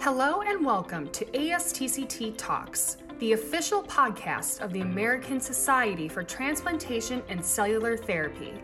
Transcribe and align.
Hello 0.00 0.42
and 0.42 0.64
welcome 0.64 1.08
to 1.08 1.24
ASTCT 1.24 2.38
Talks, 2.38 2.98
the 3.18 3.32
official 3.32 3.82
podcast 3.82 4.60
of 4.60 4.72
the 4.72 4.80
American 4.80 5.40
Society 5.40 6.08
for 6.08 6.22
Transplantation 6.22 7.20
and 7.28 7.44
Cellular 7.44 7.96
Therapy. 7.96 8.54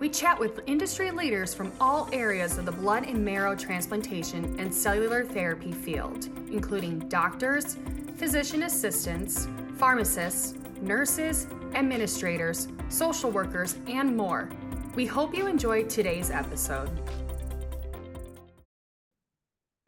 We 0.00 0.08
chat 0.08 0.40
with 0.40 0.58
industry 0.66 1.12
leaders 1.12 1.54
from 1.54 1.70
all 1.80 2.08
areas 2.12 2.58
of 2.58 2.64
the 2.64 2.72
blood 2.72 3.06
and 3.06 3.24
marrow 3.24 3.54
transplantation 3.54 4.58
and 4.58 4.74
cellular 4.74 5.24
therapy 5.24 5.70
field, 5.70 6.28
including 6.50 6.98
doctors, 7.08 7.76
physician 8.16 8.64
assistants, 8.64 9.46
pharmacists, 9.78 10.54
nurses, 10.80 11.46
administrators, 11.74 12.66
social 12.88 13.30
workers, 13.30 13.76
and 13.86 14.16
more. 14.16 14.50
We 14.96 15.06
hope 15.06 15.32
you 15.32 15.46
enjoyed 15.46 15.88
today's 15.88 16.32
episode. 16.32 16.90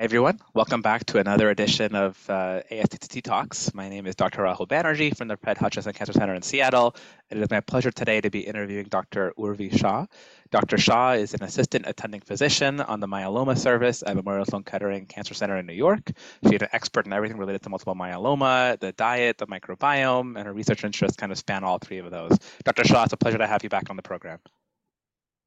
Everyone, 0.04 0.38
welcome 0.52 0.82
back 0.82 1.06
to 1.06 1.18
another 1.18 1.48
edition 1.48 1.94
of 1.94 2.28
uh, 2.28 2.60
ASTCT 2.70 3.22
Talks. 3.22 3.72
My 3.72 3.88
name 3.88 4.06
is 4.06 4.14
Dr. 4.14 4.42
Rahul 4.42 4.68
Banerjee 4.68 5.16
from 5.16 5.28
the 5.28 5.38
Fred 5.38 5.56
Hutchinson 5.56 5.94
Cancer 5.94 6.12
Center 6.12 6.34
in 6.34 6.42
Seattle. 6.42 6.94
It 7.30 7.38
is 7.38 7.50
my 7.50 7.60
pleasure 7.60 7.90
today 7.90 8.20
to 8.20 8.28
be 8.28 8.40
interviewing 8.40 8.84
Dr. 8.90 9.32
Urvi 9.38 9.74
Shah. 9.74 10.04
Dr. 10.50 10.76
Shah 10.76 11.12
is 11.12 11.32
an 11.32 11.42
assistant 11.42 11.86
attending 11.88 12.20
physician 12.20 12.82
on 12.82 13.00
the 13.00 13.06
myeloma 13.08 13.56
service 13.56 14.02
at 14.06 14.14
Memorial 14.14 14.44
Sloan 14.44 14.62
Kettering 14.62 15.06
Cancer 15.06 15.32
Center 15.32 15.56
in 15.56 15.64
New 15.64 15.72
York. 15.72 16.10
She's 16.42 16.60
an 16.60 16.68
expert 16.72 17.06
in 17.06 17.14
everything 17.14 17.38
related 17.38 17.62
to 17.62 17.70
multiple 17.70 17.94
myeloma, 17.94 18.78
the 18.80 18.92
diet, 18.92 19.38
the 19.38 19.46
microbiome, 19.46 20.36
and 20.36 20.46
her 20.46 20.52
research 20.52 20.84
interests 20.84 21.16
kind 21.16 21.32
of 21.32 21.38
span 21.38 21.64
all 21.64 21.78
three 21.78 21.96
of 21.96 22.10
those. 22.10 22.38
Dr. 22.62 22.84
Shah, 22.84 23.04
it's 23.04 23.14
a 23.14 23.16
pleasure 23.16 23.38
to 23.38 23.46
have 23.46 23.62
you 23.62 23.70
back 23.70 23.88
on 23.88 23.96
the 23.96 24.02
program. 24.02 24.38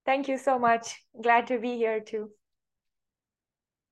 Thank 0.04 0.28
you 0.28 0.40
so 0.40 0.58
much. 0.58 1.00
Glad 1.22 1.46
to 1.46 1.60
be 1.60 1.78
here 1.78 2.00
too. 2.00 2.32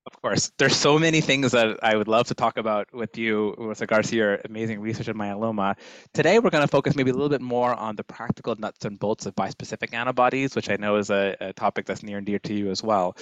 Of 0.05 0.21
course, 0.21 0.51
there's 0.59 0.75
so 0.75 0.99
many 0.99 1.19
things 1.19 1.51
that 1.53 1.79
I 1.83 1.95
would 1.95 2.07
love 2.07 2.27
to 2.27 2.35
talk 2.35 2.57
about 2.57 2.93
with 2.93 3.17
you 3.17 3.55
with 3.57 3.81
regards 3.81 4.11
to 4.11 4.15
your 4.15 4.39
amazing 4.45 4.79
research 4.79 5.07
in 5.07 5.15
myeloma. 5.17 5.75
Today, 6.13 6.37
we're 6.37 6.51
going 6.51 6.63
to 6.63 6.67
focus 6.67 6.95
maybe 6.95 7.09
a 7.09 7.13
little 7.13 7.29
bit 7.29 7.41
more 7.41 7.73
on 7.73 7.95
the 7.95 8.03
practical 8.03 8.55
nuts 8.55 8.85
and 8.85 8.99
bolts 8.99 9.25
of 9.25 9.35
bispecific 9.35 9.95
antibodies, 9.95 10.55
which 10.55 10.69
I 10.69 10.75
know 10.75 10.97
is 10.97 11.09
a, 11.09 11.35
a 11.41 11.53
topic 11.53 11.87
that's 11.87 12.03
near 12.03 12.17
and 12.17 12.25
dear 12.25 12.37
to 12.39 12.53
you 12.53 12.69
as 12.69 12.83
well. 12.83 13.17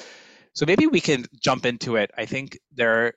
So 0.51 0.65
maybe 0.65 0.85
we 0.85 0.99
can 0.99 1.25
jump 1.39 1.65
into 1.65 1.95
it. 1.95 2.11
I 2.17 2.25
think 2.25 2.59
there 2.73 3.13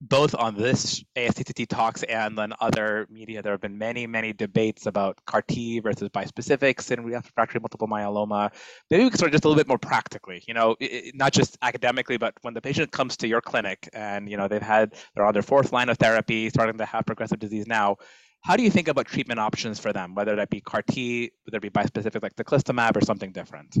both 0.00 0.34
on 0.34 0.54
this 0.54 1.02
ASTCT 1.16 1.68
talks 1.68 2.02
and 2.02 2.36
then 2.36 2.52
other 2.60 3.06
media, 3.10 3.40
there 3.42 3.52
have 3.52 3.60
been 3.60 3.78
many, 3.78 4.06
many 4.06 4.32
debates 4.32 4.86
about 4.86 5.18
CAR 5.24 5.42
T 5.42 5.80
versus 5.80 6.08
bispecifics 6.10 6.90
in 6.90 7.04
refractory 7.04 7.60
multiple 7.60 7.88
myeloma. 7.88 8.52
Maybe 8.90 9.04
we 9.04 9.10
can 9.10 9.16
start 9.16 9.32
just 9.32 9.44
a 9.44 9.48
little 9.48 9.58
bit 9.58 9.68
more 9.68 9.78
practically, 9.78 10.42
you 10.46 10.54
know, 10.54 10.76
it, 10.80 11.14
not 11.14 11.32
just 11.32 11.56
academically, 11.62 12.18
but 12.18 12.34
when 12.42 12.52
the 12.52 12.60
patient 12.60 12.92
comes 12.92 13.16
to 13.18 13.28
your 13.28 13.40
clinic 13.40 13.88
and, 13.94 14.30
you 14.30 14.36
know, 14.36 14.48
they've 14.48 14.60
had, 14.60 14.94
they're 15.14 15.24
on 15.24 15.32
their 15.32 15.42
fourth 15.42 15.72
line 15.72 15.88
of 15.88 15.96
therapy, 15.96 16.50
starting 16.50 16.76
to 16.76 16.84
have 16.84 17.06
progressive 17.06 17.38
disease 17.38 17.66
now, 17.66 17.96
how 18.42 18.56
do 18.56 18.62
you 18.62 18.70
think 18.70 18.88
about 18.88 19.06
treatment 19.06 19.40
options 19.40 19.80
for 19.80 19.92
them, 19.92 20.14
whether 20.14 20.36
that 20.36 20.50
be 20.50 20.60
CAR 20.60 20.82
T, 20.82 21.32
whether 21.44 21.56
it 21.56 21.62
be 21.62 21.70
bispecific 21.70 22.22
like 22.22 22.36
the 22.36 22.44
teclistamab 22.44 22.96
or 22.96 23.00
something 23.00 23.32
different? 23.32 23.76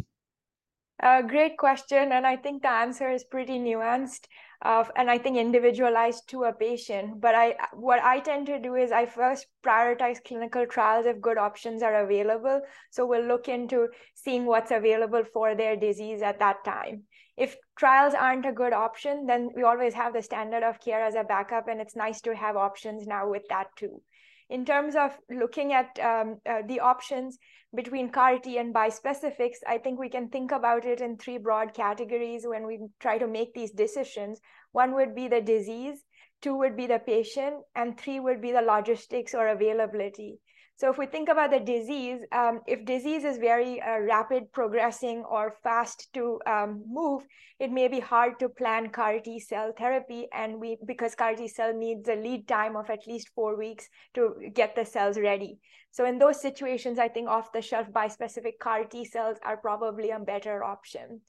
Uh, 1.02 1.20
great 1.20 1.58
question, 1.58 2.10
and 2.10 2.26
I 2.26 2.36
think 2.36 2.62
the 2.62 2.70
answer 2.70 3.10
is 3.10 3.22
pretty 3.22 3.58
nuanced, 3.58 4.28
uh, 4.62 4.84
and 4.96 5.10
I 5.10 5.18
think 5.18 5.36
individualized 5.36 6.26
to 6.30 6.44
a 6.44 6.54
patient. 6.54 7.20
But 7.20 7.34
I, 7.34 7.54
what 7.74 8.02
I 8.02 8.20
tend 8.20 8.46
to 8.46 8.58
do 8.58 8.76
is 8.76 8.92
I 8.92 9.04
first 9.04 9.46
prioritize 9.62 10.24
clinical 10.24 10.64
trials 10.64 11.04
if 11.04 11.20
good 11.20 11.36
options 11.36 11.82
are 11.82 12.02
available. 12.02 12.62
So 12.90 13.04
we'll 13.04 13.26
look 13.26 13.46
into 13.46 13.88
seeing 14.14 14.46
what's 14.46 14.70
available 14.70 15.24
for 15.34 15.54
their 15.54 15.76
disease 15.76 16.22
at 16.22 16.38
that 16.38 16.64
time. 16.64 17.02
If 17.36 17.56
trials 17.78 18.14
aren't 18.14 18.46
a 18.46 18.52
good 18.52 18.72
option, 18.72 19.26
then 19.26 19.50
we 19.54 19.64
always 19.64 19.92
have 19.92 20.14
the 20.14 20.22
standard 20.22 20.62
of 20.62 20.80
care 20.80 21.04
as 21.04 21.14
a 21.14 21.24
backup, 21.24 21.68
and 21.68 21.78
it's 21.78 21.94
nice 21.94 22.22
to 22.22 22.34
have 22.34 22.56
options 22.56 23.06
now 23.06 23.28
with 23.28 23.42
that 23.50 23.66
too. 23.76 24.00
In 24.48 24.64
terms 24.64 24.94
of 24.94 25.18
looking 25.28 25.72
at 25.72 25.98
um, 25.98 26.40
uh, 26.48 26.62
the 26.66 26.80
options, 26.80 27.38
between 27.74 28.10
CAR 28.10 28.38
T 28.38 28.58
and 28.58 28.74
bispecifics, 28.74 29.56
I 29.66 29.78
think 29.78 29.98
we 29.98 30.08
can 30.08 30.28
think 30.28 30.52
about 30.52 30.84
it 30.84 31.00
in 31.00 31.16
three 31.16 31.36
broad 31.36 31.74
categories 31.74 32.46
when 32.46 32.66
we 32.66 32.78
try 33.00 33.18
to 33.18 33.26
make 33.26 33.52
these 33.54 33.72
decisions. 33.72 34.40
One 34.72 34.94
would 34.94 35.14
be 35.14 35.28
the 35.28 35.40
disease, 35.40 36.04
two 36.40 36.56
would 36.56 36.76
be 36.76 36.86
the 36.86 37.00
patient, 37.00 37.56
and 37.74 37.98
three 37.98 38.20
would 38.20 38.40
be 38.40 38.52
the 38.52 38.62
logistics 38.62 39.34
or 39.34 39.48
availability. 39.48 40.38
So 40.78 40.90
if 40.90 40.98
we 40.98 41.06
think 41.06 41.30
about 41.30 41.50
the 41.50 41.60
disease, 41.60 42.20
um, 42.32 42.60
if 42.66 42.84
disease 42.84 43.24
is 43.24 43.38
very 43.38 43.80
uh, 43.80 44.00
rapid 44.00 44.52
progressing 44.52 45.24
or 45.24 45.56
fast 45.62 46.12
to 46.12 46.38
um, 46.46 46.84
move, 46.86 47.22
it 47.58 47.72
may 47.72 47.88
be 47.88 47.98
hard 47.98 48.38
to 48.40 48.50
plan 48.50 48.90
CAR 48.90 49.18
T 49.20 49.40
cell 49.40 49.72
therapy. 49.78 50.28
And 50.34 50.60
we, 50.60 50.76
because 50.84 51.14
CAR 51.14 51.34
T 51.34 51.48
cell 51.48 51.72
needs 51.72 52.06
a 52.10 52.14
lead 52.14 52.46
time 52.46 52.76
of 52.76 52.90
at 52.90 53.06
least 53.06 53.30
four 53.34 53.56
weeks 53.56 53.88
to 54.14 54.34
get 54.52 54.76
the 54.76 54.84
cells 54.84 55.18
ready. 55.18 55.58
So 55.92 56.04
in 56.04 56.18
those 56.18 56.42
situations, 56.42 56.98
I 56.98 57.08
think 57.08 57.26
off 57.26 57.52
the 57.52 57.62
shelf 57.62 57.86
bispecific 57.90 58.58
CAR 58.60 58.84
T 58.84 59.06
cells 59.06 59.38
are 59.42 59.56
probably 59.56 60.10
a 60.10 60.18
better 60.18 60.62
option. 60.62 61.22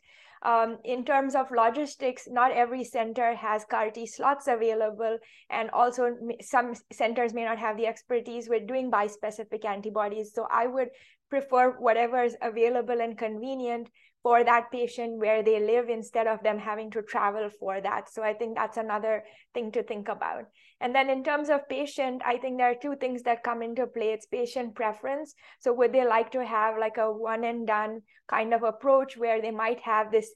Um, 0.44 0.78
in 0.84 1.04
terms 1.04 1.36
of 1.36 1.52
logistics, 1.52 2.28
not 2.30 2.52
every 2.52 2.84
center 2.84 3.36
has 3.36 3.66
CAR 3.66 3.90
T 3.92 4.06
slots 4.06 4.48
available, 4.48 5.18
and 5.50 5.70
also 5.72 6.16
some 6.42 6.74
centers 6.92 7.34
may 7.34 7.44
not 7.44 7.58
have 7.58 7.78
the 7.78 7.88
expertise 7.88 8.48
with 8.48 8.68
doing 8.68 8.92
bispecific 8.92 9.66
antibodies. 9.66 10.32
So 10.34 10.48
I 10.52 10.68
would 10.68 10.90
prefer 11.30 11.72
whatever 11.80 12.24
is 12.24 12.38
available 12.42 13.02
and 13.02 13.18
convenient 13.18 13.90
for 14.28 14.44
that 14.44 14.70
patient 14.74 15.18
where 15.20 15.42
they 15.42 15.58
live 15.58 15.88
instead 15.88 16.28
of 16.28 16.44
them 16.44 16.60
having 16.60 16.92
to 16.92 17.02
travel 17.02 17.50
for 17.62 17.80
that. 17.80 18.12
So 18.12 18.24
I 18.24 18.34
think 18.34 18.56
that's 18.56 18.76
another 18.76 19.24
thing 19.54 19.72
to 19.72 19.82
think 19.82 20.10
about. 20.10 20.48
And 20.82 20.94
then 20.94 21.10
in 21.10 21.24
terms 21.24 21.50
of 21.50 21.70
patient, 21.70 22.22
I 22.26 22.38
think 22.38 22.58
there 22.58 22.70
are 22.72 22.76
two 22.76 22.98
things 22.98 23.24
that 23.24 23.42
come 23.42 23.62
into 23.62 23.88
play. 23.88 24.10
It's 24.10 24.26
patient 24.26 24.76
preference. 24.76 25.34
So 25.62 25.72
would 25.74 25.94
they 25.94 26.06
like 26.06 26.30
to 26.34 26.46
have 26.46 26.78
like 26.78 26.98
a 26.98 27.10
one 27.10 27.46
and 27.46 27.66
done 27.66 28.02
kind 28.28 28.54
of 28.54 28.64
approach 28.64 29.16
where 29.16 29.42
they 29.42 29.52
might 29.52 29.80
have 29.80 30.12
this 30.12 30.30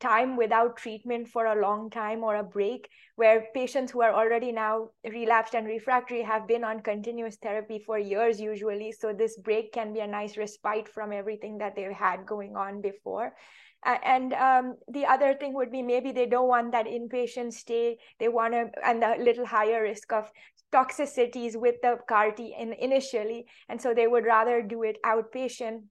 time 0.00 0.36
without 0.36 0.76
treatment 0.76 1.28
for 1.28 1.46
a 1.46 1.60
long 1.60 1.88
time 1.88 2.24
or 2.24 2.36
a 2.36 2.42
break, 2.42 2.88
where 3.14 3.46
patients 3.54 3.92
who 3.92 4.02
are 4.02 4.12
already 4.12 4.50
now 4.50 4.88
relapsed 5.08 5.54
and 5.54 5.66
refractory 5.66 6.22
have 6.22 6.48
been 6.48 6.64
on 6.64 6.80
continuous 6.80 7.36
therapy 7.36 7.78
for 7.86 7.98
years 7.98 8.40
usually. 8.40 8.90
So 8.92 9.12
this 9.12 9.38
break 9.38 9.72
can 9.72 9.92
be 9.92 10.00
a 10.00 10.06
nice 10.06 10.36
respite 10.36 10.88
from 10.88 11.12
everything 11.12 11.58
that 11.58 11.76
they've 11.76 11.92
had 11.92 12.26
going 12.26 12.56
on 12.56 12.82
before. 12.82 13.35
And 13.84 14.32
um, 14.32 14.74
the 14.88 15.06
other 15.06 15.34
thing 15.34 15.54
would 15.54 15.70
be 15.70 15.80
maybe 15.80 16.10
they 16.10 16.26
don't 16.26 16.48
want 16.48 16.72
that 16.72 16.86
inpatient 16.86 17.52
stay. 17.52 17.98
They 18.18 18.28
want 18.28 18.54
to, 18.54 18.70
and 18.84 19.00
the 19.00 19.14
little 19.20 19.46
higher 19.46 19.82
risk 19.82 20.12
of 20.12 20.30
toxicities 20.72 21.54
with 21.54 21.76
the 21.82 21.98
CAR 22.08 22.32
T 22.32 22.54
in, 22.58 22.72
initially. 22.72 23.46
And 23.68 23.80
so 23.80 23.94
they 23.94 24.08
would 24.08 24.24
rather 24.24 24.60
do 24.60 24.82
it 24.82 24.98
outpatient. 25.04 25.84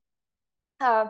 Uh, 0.82 1.06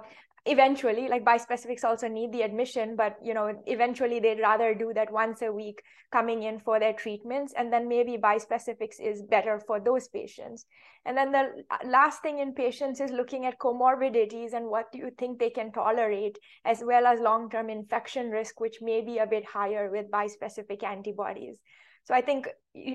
eventually 0.46 1.08
like 1.08 1.26
bispecifics 1.26 1.84
also 1.84 2.08
need 2.08 2.32
the 2.32 2.44
admission 2.44 2.96
but 2.96 3.18
you 3.24 3.34
know 3.34 3.52
eventually 3.66 4.20
they'd 4.20 4.40
rather 4.40 4.76
do 4.76 4.94
that 4.94 5.12
once 5.12 5.42
a 5.42 5.52
week 5.52 5.82
coming 6.12 6.44
in 6.44 6.60
for 6.60 6.80
their 6.80 6.94
treatments 6.94 7.54
and 7.58 7.74
then 7.74 7.90
maybe 7.90 8.18
bispecifics 8.18 9.02
is 9.02 9.22
better 9.24 9.60
for 9.60 9.80
those 9.80 10.08
patients. 10.08 10.66
And 11.06 11.18
then 11.18 11.32
the 11.32 11.64
last 11.86 12.22
thing 12.22 12.40
in 12.40 12.54
patients 12.54 13.02
is 13.02 13.12
looking 13.12 13.46
at 13.46 13.60
comorbidities 13.60 14.54
and 14.54 14.68
what 14.68 14.92
do 14.92 14.98
you 14.98 15.12
think 15.18 15.40
they 15.40 15.50
can 15.50 15.72
tolerate 15.72 16.38
as 16.64 16.84
well 16.86 17.06
as 17.06 17.20
long-term 17.20 17.70
infection 17.70 18.30
risk 18.30 18.60
which 18.60 18.82
may 18.82 19.02
be 19.02 19.18
a 19.18 19.28
bit 19.28 19.46
higher 19.46 19.90
with 19.92 20.10
bispecific 20.10 20.84
antibodies 20.84 21.58
so 22.06 22.14
I 22.14 22.22
think 22.22 22.48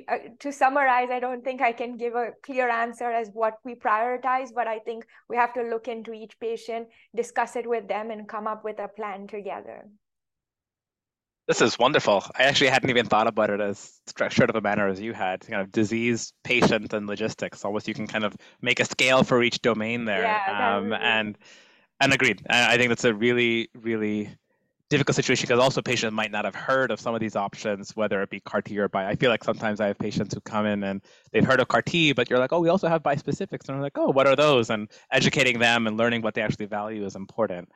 uh, 0.09 0.17
to 0.39 0.53
summarize, 0.53 1.09
I 1.11 1.19
don't 1.19 1.43
think 1.43 1.61
I 1.61 1.73
can 1.73 1.97
give 1.97 2.15
a 2.15 2.31
clear 2.45 2.69
answer 2.69 3.11
as 3.11 3.29
what 3.33 3.59
we 3.65 3.75
prioritize, 3.75 4.55
but 4.55 4.69
I 4.69 4.79
think 4.79 5.05
we 5.29 5.37
have 5.37 5.53
to 5.55 5.63
look 5.63 5.89
into 5.89 6.13
each 6.13 6.39
patient, 6.39 6.87
discuss 7.15 7.57
it 7.57 7.69
with 7.69 7.89
them, 7.89 8.13
and 8.13 8.29
come 8.29 8.47
up 8.47 8.65
with 8.65 8.79
a 8.79 8.87
plan 8.87 9.27
together. 9.27 9.89
This 11.49 11.61
is 11.61 11.77
wonderful. 11.77 12.23
I 12.39 12.45
actually 12.45 12.69
hadn't 12.69 12.91
even 12.91 13.07
thought 13.07 13.27
about 13.27 13.51
it 13.51 13.61
as 13.61 14.01
structured 14.07 14.49
of 14.51 14.55
a 14.55 14.61
manner 14.61 14.87
as 14.87 15.01
you 15.01 15.13
had, 15.13 15.41
kind 15.41 15.61
of 15.61 15.73
disease, 15.73 16.33
patient, 16.45 16.93
and 16.93 17.09
logistics. 17.09 17.65
Almost 17.65 17.89
you 17.89 17.95
can 17.95 18.07
kind 18.07 18.23
of 18.23 18.37
make 18.63 18.79
a 18.79 18.85
scale 18.85 19.25
for 19.25 19.43
each 19.43 19.61
domain 19.61 20.05
there. 20.05 20.23
Yeah, 20.23 20.77
um, 20.77 20.93
and 20.93 21.37
and 21.99 22.13
agreed. 22.13 22.47
I 22.49 22.77
think 22.77 22.91
that's 22.91 23.05
a 23.05 23.13
really, 23.13 23.71
really 23.75 24.31
difficult 24.91 25.15
situation 25.15 25.47
because 25.47 25.61
also 25.61 25.81
patients 25.81 26.13
might 26.13 26.33
not 26.33 26.45
have 26.45 26.55
heard 26.55 26.91
of 26.91 27.01
some 27.01 27.15
of 27.15 27.21
these 27.21 27.37
options, 27.37 27.97
whether 27.97 28.21
it 28.23 28.29
be 28.29 28.41
CAR 28.41 28.61
T 28.61 28.77
or 28.79 28.89
bi. 28.89 29.07
I 29.07 29.15
feel 29.15 29.31
like 29.31 29.45
sometimes 29.45 29.81
I 29.81 29.87
have 29.87 29.99
patients 29.99 30.35
who 30.35 30.41
come 30.41 30.67
in 30.67 30.83
and 30.83 31.01
they've 31.33 31.45
heard 31.45 31.61
of 31.61 31.69
CAR 31.69 31.81
T, 31.81 32.13
but 32.13 32.29
you're 32.29 32.41
like, 32.41 32.53
oh, 32.53 32.61
we 32.61 32.69
also 32.69 32.89
have 32.89 33.03
bispecifics, 33.03 33.69
and 33.69 33.77
I'm 33.77 33.81
like, 33.81 33.97
oh, 33.97 34.11
what 34.11 34.27
are 34.27 34.37
those? 34.37 34.69
And 34.69 34.89
educating 35.13 35.59
them 35.59 35.87
and 35.87 35.97
learning 35.97 36.23
what 36.23 36.35
they 36.35 36.43
actually 36.43 36.67
value 36.67 37.07
is 37.07 37.15
important. 37.15 37.71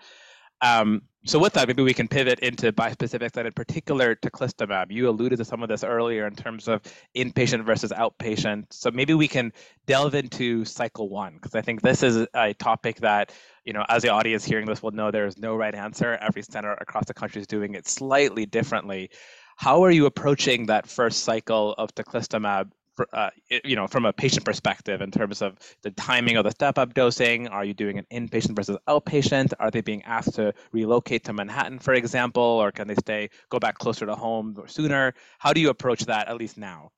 Um, 0.61 1.03
so 1.27 1.39
with 1.39 1.53
that, 1.55 1.69
maybe 1.69 1.83
we 1.83 1.95
can 1.95 2.09
pivot 2.09 2.39
into 2.41 2.73
bispecifics 2.73 3.37
and 3.37 3.47
in 3.47 3.53
particular 3.53 4.15
to 4.15 4.31
teclistamab. 4.31 4.87
You 4.91 5.09
alluded 5.09 5.39
to 5.39 5.45
some 5.45 5.63
of 5.63 5.69
this 5.69 5.85
earlier 5.85 6.27
in 6.27 6.35
terms 6.35 6.69
of 6.69 6.81
inpatient 7.17 7.65
versus 7.65 7.93
outpatient. 7.93 8.65
So 8.71 8.91
maybe 8.91 9.15
we 9.15 9.29
can 9.29 9.53
delve 9.87 10.15
into 10.15 10.65
cycle 10.65 11.09
one, 11.09 11.35
because 11.35 11.55
I 11.55 11.61
think 11.61 11.83
this 11.83 12.03
is 12.03 12.27
a 12.35 12.55
topic 12.55 12.97
that 13.01 13.33
you 13.65 13.73
know, 13.73 13.85
as 13.89 14.03
the 14.03 14.11
audience 14.11 14.45
hearing 14.45 14.67
this 14.67 14.83
will 14.83 14.91
know, 14.93 15.11
there 15.11 15.27
is 15.27 15.39
no 15.39 15.57
right 15.57 15.75
answer. 15.75 16.19
Every 16.21 16.43
center 16.43 16.73
across 16.73 17.07
the 17.07 17.15
country 17.15 17.41
is 17.41 17.47
doing 17.47 17.75
it 17.75 17.89
slightly 17.89 18.47
differently. 18.47 19.11
how 19.57 19.85
are 19.85 19.91
you 19.91 20.07
approaching 20.07 20.67
that 20.67 20.87
first 20.87 21.23
cycle 21.23 21.75
of 21.79 21.95
teclistamab 21.95 22.73
uh, 23.13 23.31
you 23.65 23.77
know, 23.77 23.87
from 23.87 24.05
a 24.05 24.13
patient 24.13 24.45
perspective 24.45 25.01
in 25.01 25.11
terms 25.11 25.43
of 25.43 25.59
the 25.83 25.91
timing 25.93 26.37
of 26.37 26.45
the 26.45 26.51
step-up 26.51 26.95
dosing? 26.95 27.49
Are 27.49 27.65
you 27.65 27.75
doing 27.75 27.99
an 27.99 28.07
inpatient 28.13 28.57
versus 28.57 28.77
outpatient? 28.89 29.53
Are 29.59 29.71
they 29.71 29.81
being 29.81 30.03
asked 30.05 30.35
to 30.35 30.55
relocate 30.73 31.25
to 31.25 31.33
Manhattan, 31.33 31.79
for 31.79 31.95
example, 31.95 32.43
or 32.43 32.71
can 32.71 32.87
they 32.89 32.95
stay, 32.95 33.31
go 33.49 33.59
back 33.59 33.79
closer 33.79 34.07
to 34.07 34.15
home 34.15 34.55
or 34.59 34.69
sooner? 34.69 35.15
How 35.39 35.53
do 35.53 35.61
you 35.61 35.71
approach 35.71 36.07
that, 36.07 36.29
at 36.29 36.37
least 36.37 36.57
now? 36.59 36.91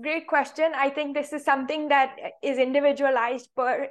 Great 0.00 0.26
question. 0.26 0.72
I 0.74 0.88
think 0.88 1.14
this 1.14 1.34
is 1.34 1.44
something 1.44 1.88
that 1.88 2.16
is 2.42 2.56
individualized 2.56 3.50
per 3.54 3.88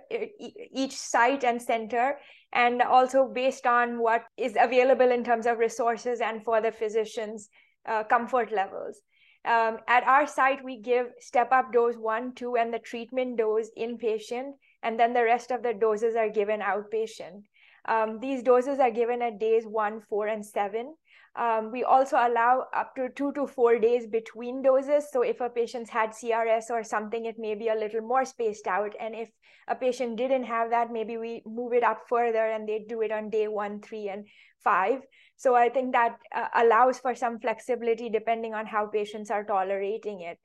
each 0.74 0.94
site 0.94 1.44
and 1.44 1.62
center, 1.62 2.18
and 2.54 2.82
also 2.82 3.28
based 3.28 3.68
on 3.68 4.00
what 4.00 4.24
is 4.36 4.56
available 4.60 5.12
in 5.12 5.24
terms 5.24 5.46
of 5.46 5.60
resources 5.60 6.22
and 6.22 6.44
for 6.44 6.60
the 6.60 6.72
physician's 6.72 7.50
uh, 7.88 8.04
comfort 8.04 8.52
levels. 8.52 9.02
Um, 9.46 9.78
at 9.88 10.04
our 10.06 10.26
site, 10.26 10.64
we 10.64 10.82
give 10.82 11.08
step 11.20 11.52
up 11.52 11.72
dose 11.72 11.98
one, 11.98 12.34
two, 12.34 12.56
and 12.56 12.74
the 12.74 12.80
treatment 12.80 13.38
dose 13.38 13.70
inpatient, 13.78 14.54
and 14.82 15.00
then 15.00 15.14
the 15.14 15.24
rest 15.24 15.52
of 15.52 15.62
the 15.62 15.74
doses 15.74 16.16
are 16.16 16.30
given 16.30 16.62
outpatient. 16.62 17.44
Um, 17.88 18.20
these 18.20 18.42
doses 18.42 18.80
are 18.80 18.90
given 18.90 19.22
at 19.22 19.40
days 19.40 19.66
one, 19.68 20.02
four, 20.10 20.26
and 20.26 20.44
seven. 20.44 20.96
Um, 21.38 21.70
we 21.72 21.84
also 21.84 22.16
allow 22.16 22.66
up 22.74 22.96
to 22.96 23.10
two 23.10 23.34
to 23.34 23.46
four 23.46 23.78
days 23.78 24.08
between 24.08 24.62
doses. 24.62 25.10
So 25.12 25.22
if 25.22 25.42
a 25.42 25.50
patient's 25.50 25.90
had 25.90 26.12
CRS 26.12 26.70
or 26.70 26.82
something, 26.82 27.26
it 27.26 27.38
may 27.38 27.56
be 27.56 27.68
a 27.68 27.76
little 27.76 28.02
more 28.02 28.24
spaced 28.24 28.68
out. 28.68 28.96
And 29.00 29.14
if 29.14 29.30
a 29.68 29.76
patient 29.76 30.16
didn't 30.16 30.46
have 30.46 30.70
that, 30.70 30.94
maybe 30.94 31.18
we 31.18 31.42
move 31.46 31.74
it 31.74 31.84
up 31.84 32.04
further 32.08 32.46
and 32.46 32.68
they 32.68 32.86
do 32.88 33.02
it 33.02 33.12
on 33.12 33.30
day 33.30 33.50
one, 33.50 33.82
three, 33.82 34.08
and 34.08 34.26
five. 34.64 35.02
So 35.36 35.56
I 35.56 35.68
think 35.68 35.92
that 35.92 36.18
uh, 36.34 36.48
allows 36.56 37.00
for 37.00 37.14
some 37.14 37.40
flexibility 37.40 38.10
depending 38.10 38.54
on 38.54 38.66
how 38.66 38.88
patients 38.88 39.30
are 39.30 39.44
tolerating 39.44 40.22
it. 40.22 40.40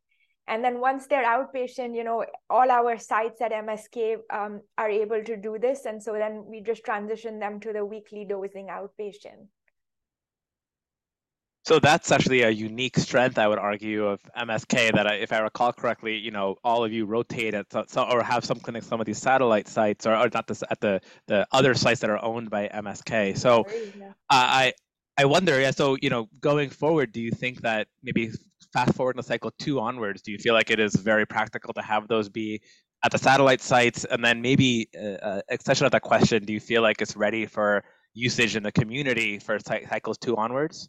And 0.49 0.65
then 0.65 0.81
once 0.81 1.07
they're 1.07 1.25
outpatient, 1.25 1.95
you 1.95 2.03
know, 2.03 2.25
all 2.49 2.69
our 2.69 2.99
sites 2.99 3.41
at 3.41 3.53
MSK 3.53 4.17
um, 4.33 4.63
are 4.77 4.91
able 4.91 5.23
to 5.23 5.37
do 5.37 5.59
this. 5.61 5.85
And 5.85 6.03
so 6.03 6.15
then 6.15 6.45
we 6.49 6.61
just 6.61 6.85
transition 6.85 7.39
them 7.39 7.61
to 7.61 7.73
the 7.73 7.85
weekly 7.85 8.25
dosing 8.29 8.67
outpatient. 8.67 9.47
So 11.65 11.79
that's 11.79 12.11
actually 12.11 12.43
a 12.43 12.51
unique 12.51 12.97
strength, 12.97 13.39
I 13.39 13.47
would 13.47 13.59
argue, 13.59 14.07
of 14.07 14.21
MSK. 14.39 14.93
That 14.95 15.07
I, 15.07 15.15
if 15.17 15.31
I 15.31 15.41
recall 15.41 15.73
correctly, 15.73 16.17
you 16.17 16.31
know, 16.31 16.57
all 16.65 16.85
of 16.85 16.93
you 16.93 17.05
rotate 17.05 17.53
at 17.53 17.67
some, 17.71 18.11
or 18.11 18.23
have 18.23 18.45
some 18.47 18.59
clinics, 18.59 18.87
some 18.87 18.99
of 18.99 19.07
these 19.07 19.19
satellite 19.19 19.69
sites, 19.69 20.07
or, 20.07 20.17
or 20.17 20.31
not 20.33 20.47
this, 20.47 20.63
at 20.71 20.81
the 20.81 21.01
the 21.27 21.47
other 21.53 21.75
sites 21.75 22.01
that 22.01 22.09
are 22.09 22.23
owned 22.25 22.49
by 22.49 22.69
MSK. 22.69 23.37
So 23.37 23.67
uh, 23.67 24.05
I 24.31 24.73
I 25.19 25.27
wonder, 25.27 25.61
yeah. 25.61 25.71
So 25.71 25.99
you 26.01 26.09
know, 26.09 26.29
going 26.41 26.71
forward, 26.71 27.13
do 27.13 27.21
you 27.21 27.31
think 27.31 27.61
that 27.61 27.89
maybe 28.03 28.31
fast 28.73 28.95
forward 28.95 29.17
in 29.17 29.19
the 29.19 29.23
cycle 29.23 29.53
two 29.59 29.81
onwards, 29.81 30.23
do 30.23 30.33
you 30.33 30.39
feel 30.39 30.55
like 30.55 30.71
it 30.71 30.81
is 30.81 30.95
very 30.95 31.27
practical 31.27 31.75
to 31.75 31.83
have 31.83 32.09
those 32.09 32.31
be 32.31 32.63
at 33.05 33.13
the 33.13 33.19
satellite 33.19 33.61
sites, 33.61 34.07
and 34.07 34.25
then 34.25 34.41
maybe 34.41 34.89
uh, 34.99 35.27
uh 35.27 35.41
extension 35.51 35.85
of 35.85 35.93
that 35.93 36.03
question, 36.03 36.45
do 36.45 36.55
you 36.55 36.61
feel 36.61 36.81
like 36.81 37.03
it's 37.03 37.17
ready 37.17 37.45
for 37.45 37.85
usage 38.15 38.57
in 38.57 38.63
the 38.63 38.73
community 38.73 39.39
for 39.39 39.59
cycles 39.61 40.17
two 40.17 40.37
onwards? 40.37 40.89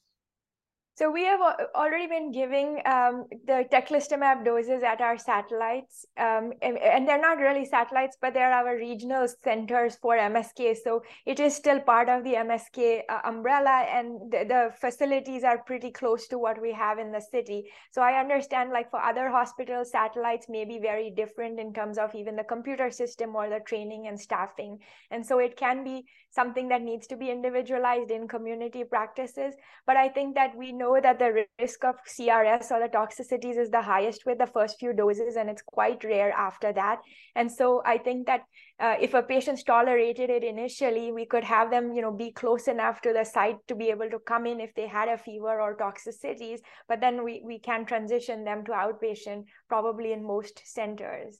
So 1.02 1.10
we 1.10 1.24
have 1.24 1.40
already 1.74 2.06
been 2.06 2.32
giving 2.32 2.80
um, 2.86 3.26
the 3.48 3.66
teclistamab 3.72 4.46
doses 4.46 4.84
at 4.84 5.02
our 5.02 5.18
satellites, 5.18 6.06
um, 6.16 6.54
and, 6.62 6.78
and, 6.78 7.08
they're 7.08 7.20
not 7.20 7.40
really 7.40 7.66
satellites, 7.66 8.18
but 8.22 8.36
they're 8.36 8.54
our 8.54 8.76
regional 8.76 9.28
centers 9.28 9.96
for 9.96 10.16
MSK. 10.16 10.78
So 10.84 11.02
it 11.26 11.40
is 11.40 11.56
still 11.56 11.80
part 11.80 12.08
of 12.08 12.24
the 12.24 12.36
MSK 12.36 13.02
uh, 13.10 13.22
umbrella, 13.26 13.88
and 13.90 14.32
the, 14.32 14.46
the, 14.48 14.74
facilities 14.80 15.44
are 15.44 15.58
pretty 15.64 15.90
close 15.90 16.28
to 16.28 16.38
what 16.38 16.62
we 16.62 16.72
have 16.72 17.00
in 17.00 17.12
the 17.12 17.20
city. 17.32 17.72
So 17.90 18.04
I 18.04 18.20
understand, 18.20 18.70
like 18.70 18.92
for 18.92 19.02
other 19.02 19.28
hospitals, 19.28 19.90
satellites 19.90 20.50
may 20.50 20.66
be 20.66 20.78
very 20.78 21.10
different 21.10 21.60
in 21.60 21.74
terms 21.74 21.98
of 21.98 22.14
even 22.14 22.36
the 22.36 22.44
computer 22.44 22.92
system 22.92 23.36
or 23.36 23.50
the 23.50 23.62
training 23.66 24.06
and 24.06 24.22
staffing, 24.22 24.78
and 25.10 25.26
so 25.26 25.40
it 25.40 25.58
can 25.58 25.84
be 25.84 26.06
something 26.30 26.70
that 26.70 26.84
needs 26.84 27.08
to 27.08 27.18
be 27.18 27.32
individualized 27.32 28.12
in 28.12 28.28
community 28.28 28.84
practices. 28.84 29.56
But 29.88 29.98
I 29.98 30.08
think 30.08 30.36
that 30.36 30.56
we 30.56 30.72
know 30.72 30.91
that 31.00 31.20
the 31.20 31.46
risk 31.60 31.84
of 31.86 31.96
CRS 32.06 32.72
or 32.72 32.80
the 32.80 32.90
toxicities 32.90 33.58
is 33.58 33.70
the 33.70 33.82
highest 33.82 34.26
with 34.26 34.40
the 34.40 34.48
first 34.48 34.80
few 34.80 34.92
doses, 34.94 35.36
and 35.36 35.50
it's 35.50 35.62
quite 35.62 36.04
rare 36.04 36.32
after 36.32 36.74
that. 36.74 37.00
And 37.36 37.52
so 37.52 37.82
I 37.86 37.98
think 38.00 38.28
that 38.28 38.42
uh, 38.80 38.96
if 39.00 39.14
a 39.14 39.22
patient's 39.22 39.64
tolerated 39.64 40.30
it 40.30 40.44
initially, 40.44 41.12
we 41.12 41.26
could 41.26 41.44
have 41.44 41.70
them, 41.70 41.94
you 41.94 42.02
know, 42.02 42.12
be 42.12 42.32
close 42.32 42.68
enough 42.68 43.02
to 43.02 43.14
the 43.14 43.24
site 43.24 43.58
to 43.68 43.76
be 43.76 43.90
able 43.90 44.10
to 44.10 44.20
come 44.20 44.46
in 44.46 44.60
if 44.60 44.74
they 44.76 44.88
had 44.88 45.08
a 45.08 45.18
fever 45.18 45.62
or 45.62 45.78
toxicities. 45.78 46.60
But 46.90 47.00
then 47.00 47.24
we, 47.24 47.42
we 47.46 47.60
can 47.60 47.86
transition 47.86 48.44
them 48.44 48.66
to 48.66 48.72
outpatient, 48.72 49.46
probably 49.70 50.12
in 50.12 50.26
most 50.26 50.62
centers 50.66 51.40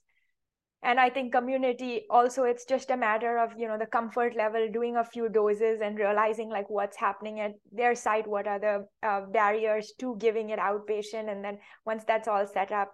and 0.82 0.98
i 1.00 1.08
think 1.08 1.32
community 1.32 2.04
also 2.10 2.44
it's 2.44 2.64
just 2.64 2.90
a 2.90 2.96
matter 2.96 3.38
of 3.38 3.52
you 3.56 3.68
know 3.68 3.78
the 3.78 3.86
comfort 3.86 4.34
level 4.36 4.68
doing 4.72 4.96
a 4.96 5.04
few 5.04 5.28
doses 5.28 5.80
and 5.82 5.98
realizing 5.98 6.48
like 6.48 6.68
what's 6.68 6.96
happening 6.96 7.40
at 7.40 7.52
their 7.70 7.94
site 7.94 8.26
what 8.26 8.46
are 8.46 8.58
the 8.58 8.86
uh, 9.02 9.20
barriers 9.32 9.92
to 9.98 10.16
giving 10.18 10.50
it 10.50 10.58
outpatient 10.58 11.30
and 11.30 11.44
then 11.44 11.58
once 11.86 12.04
that's 12.06 12.28
all 12.28 12.46
set 12.46 12.72
up 12.72 12.92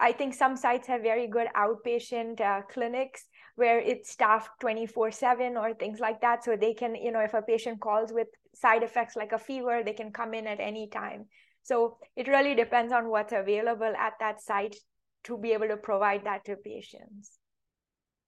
i 0.00 0.12
think 0.12 0.34
some 0.34 0.56
sites 0.56 0.86
have 0.86 1.02
very 1.02 1.26
good 1.26 1.48
outpatient 1.56 2.40
uh, 2.40 2.60
clinics 2.70 3.24
where 3.56 3.78
it's 3.78 4.10
staffed 4.10 4.50
24 4.60 5.10
7 5.10 5.56
or 5.56 5.74
things 5.74 6.00
like 6.00 6.20
that. 6.20 6.44
So 6.44 6.56
they 6.56 6.74
can 6.74 6.94
you 6.94 7.12
know 7.12 7.20
if 7.20 7.34
a 7.34 7.42
patient 7.42 7.80
calls 7.80 8.12
with 8.12 8.28
side 8.54 8.82
effects 8.82 9.16
like 9.16 9.32
a 9.32 9.38
fever 9.38 9.82
they 9.84 9.92
can 9.92 10.12
come 10.12 10.34
in 10.34 10.46
at 10.46 10.60
any 10.60 10.88
time. 10.88 11.26
So 11.62 11.96
it 12.16 12.28
really 12.28 12.54
depends 12.54 12.92
on 12.92 13.08
what's 13.08 13.32
available 13.32 13.92
at 13.98 14.14
that 14.20 14.42
site 14.42 14.76
to 15.24 15.38
be 15.38 15.52
able 15.52 15.68
to 15.68 15.76
provide 15.76 16.24
that 16.24 16.44
to 16.46 16.56
patients. 16.56 17.38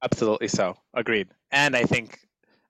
Absolutely 0.02 0.48
so. 0.48 0.76
Agreed. 0.94 1.28
And 1.50 1.74
I 1.76 1.84
think, 1.84 2.18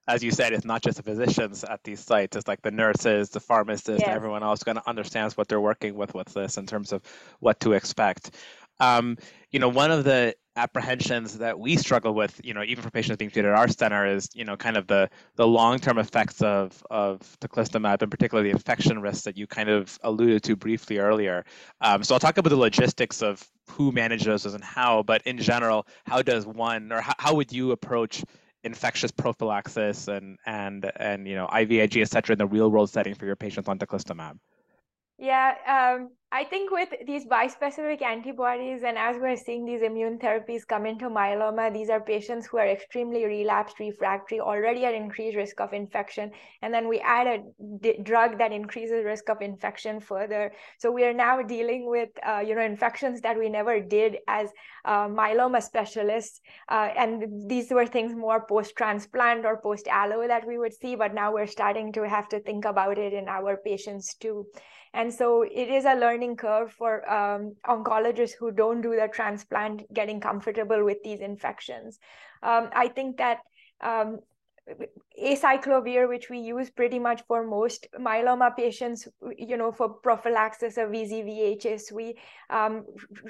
as 0.07 0.23
you 0.23 0.31
said, 0.31 0.53
it's 0.53 0.65
not 0.65 0.81
just 0.81 0.97
the 0.97 1.03
physicians 1.03 1.63
at 1.63 1.83
these 1.83 1.99
sites, 1.99 2.37
it's 2.37 2.47
like 2.47 2.61
the 2.61 2.71
nurses, 2.71 3.29
the 3.29 3.39
pharmacists, 3.39 3.99
yes. 3.99 4.07
and 4.07 4.15
everyone 4.15 4.43
else 4.43 4.63
kind 4.63 4.77
of 4.77 4.83
understands 4.87 5.35
what 5.35 5.47
they're 5.47 5.61
working 5.61 5.95
with 5.95 6.13
with 6.13 6.27
this 6.33 6.57
in 6.57 6.65
terms 6.65 6.91
of 6.91 7.01
what 7.39 7.59
to 7.61 7.73
expect. 7.73 8.35
Um, 8.79 9.17
you 9.51 9.59
know, 9.59 9.69
one 9.69 9.91
of 9.91 10.03
the 10.03 10.35
apprehensions 10.57 11.37
that 11.37 11.57
we 11.57 11.77
struggle 11.77 12.13
with, 12.13 12.41
you 12.43 12.53
know, 12.53 12.63
even 12.63 12.83
for 12.83 12.89
patients 12.89 13.17
being 13.17 13.31
treated 13.31 13.49
at 13.49 13.57
our 13.57 13.67
center 13.67 14.05
is, 14.05 14.29
you 14.33 14.43
know, 14.43 14.57
kind 14.57 14.75
of 14.75 14.87
the 14.87 15.09
the 15.35 15.47
long-term 15.47 15.97
effects 15.99 16.41
of 16.41 16.83
of 16.89 17.19
teclistamab, 17.39 18.01
and 18.01 18.11
particularly 18.11 18.49
the 18.49 18.55
infection 18.55 19.01
risks 19.01 19.23
that 19.23 19.37
you 19.37 19.47
kind 19.47 19.69
of 19.69 19.97
alluded 20.03 20.43
to 20.43 20.55
briefly 20.55 20.97
earlier. 20.97 21.45
Um, 21.81 22.03
so 22.03 22.15
I'll 22.15 22.19
talk 22.19 22.37
about 22.37 22.49
the 22.49 22.57
logistics 22.57 23.21
of 23.21 23.47
who 23.69 23.91
manages 23.91 24.43
those 24.43 24.53
and 24.53 24.63
how, 24.63 25.03
but 25.03 25.21
in 25.23 25.37
general, 25.37 25.87
how 26.05 26.21
does 26.21 26.45
one 26.45 26.91
or 26.91 27.01
how, 27.01 27.13
how 27.19 27.35
would 27.35 27.51
you 27.51 27.71
approach 27.71 28.23
infectious 28.63 29.11
prophylaxis 29.11 30.07
and 30.07 30.37
and 30.45 30.91
and 30.97 31.27
you 31.27 31.35
know 31.35 31.47
IVIG, 31.47 32.01
et 32.01 32.09
cetera, 32.09 32.33
in 32.33 32.39
the 32.39 32.47
real 32.47 32.69
world 32.69 32.89
setting 32.89 33.13
for 33.13 33.25
your 33.25 33.35
patients 33.35 33.69
on 33.69 33.77
teclistamab? 33.77 34.37
Yeah, 35.19 35.55
um, 35.65 36.11
I 36.31 36.43
think 36.43 36.69
with 36.69 36.89
these 37.07 37.25
bispecific 37.25 38.03
antibodies, 38.03 38.83
and 38.83 38.99
as 38.99 39.15
we're 39.19 39.35
seeing 39.35 39.65
these 39.65 39.81
immune 39.81 40.19
therapies 40.19 40.67
come 40.67 40.85
into 40.85 41.09
myeloma, 41.09 41.73
these 41.73 41.89
are 41.89 41.99
patients 42.01 42.45
who 42.45 42.57
are 42.57 42.67
extremely 42.67 43.25
relapsed, 43.25 43.79
refractory, 43.79 44.39
already 44.39 44.85
at 44.85 44.93
increased 44.93 45.35
risk 45.35 45.59
of 45.59 45.73
infection. 45.73 46.29
And 46.61 46.71
then 46.71 46.87
we 46.87 46.99
add 46.99 47.25
a 47.25 47.39
d- 47.79 47.99
drug 48.03 48.37
that 48.37 48.51
increases 48.51 49.03
risk 49.05 49.27
of 49.29 49.41
infection 49.41 50.01
further. 50.01 50.51
So 50.77 50.91
we 50.91 51.03
are 51.03 51.13
now 51.13 51.41
dealing 51.41 51.89
with, 51.89 52.09
uh, 52.23 52.43
you 52.45 52.53
know, 52.53 52.61
infections 52.61 53.21
that 53.21 53.39
we 53.39 53.49
never 53.49 53.79
did 53.79 54.17
as 54.27 54.51
uh, 54.85 55.07
myeloma 55.07 55.63
specialists. 55.63 56.41
Uh, 56.69 56.89
and 56.95 57.49
these 57.49 57.71
were 57.71 57.87
things 57.87 58.13
more 58.13 58.45
post-transplant 58.45 59.45
or 59.45 59.59
post-allo 59.61 60.27
that 60.27 60.45
we 60.45 60.59
would 60.59 60.73
see, 60.75 60.95
but 60.95 61.15
now 61.15 61.33
we're 61.33 61.47
starting 61.47 61.91
to 61.93 62.07
have 62.07 62.29
to 62.29 62.39
think 62.41 62.65
about 62.65 62.99
it 62.99 63.13
in 63.13 63.27
our 63.27 63.57
patients 63.57 64.13
too. 64.13 64.45
And 64.93 65.13
so 65.13 65.43
it 65.43 65.69
is 65.69 65.85
a 65.85 65.95
learning 65.95 66.37
curve 66.37 66.71
for 66.71 67.09
um, 67.11 67.55
oncologists 67.65 68.33
who 68.39 68.51
don't 68.51 68.81
do 68.81 68.95
the 68.95 69.09
transplant 69.11 69.91
getting 69.93 70.19
comfortable 70.19 70.83
with 70.83 70.97
these 71.03 71.19
infections. 71.19 71.99
Um, 72.43 72.69
I 72.73 72.87
think 72.87 73.17
that 73.17 73.39
um, 73.81 74.19
acyclovir, 75.21 76.07
which 76.07 76.29
we 76.29 76.39
use 76.39 76.69
pretty 76.69 76.99
much 76.99 77.23
for 77.27 77.45
most 77.45 77.87
myeloma 77.99 78.55
patients, 78.55 79.07
you 79.37 79.57
know, 79.57 79.71
for 79.71 79.89
prophylaxis 79.89 80.77
of 80.77 80.89
VZV, 80.89 82.13
um, 82.49 82.85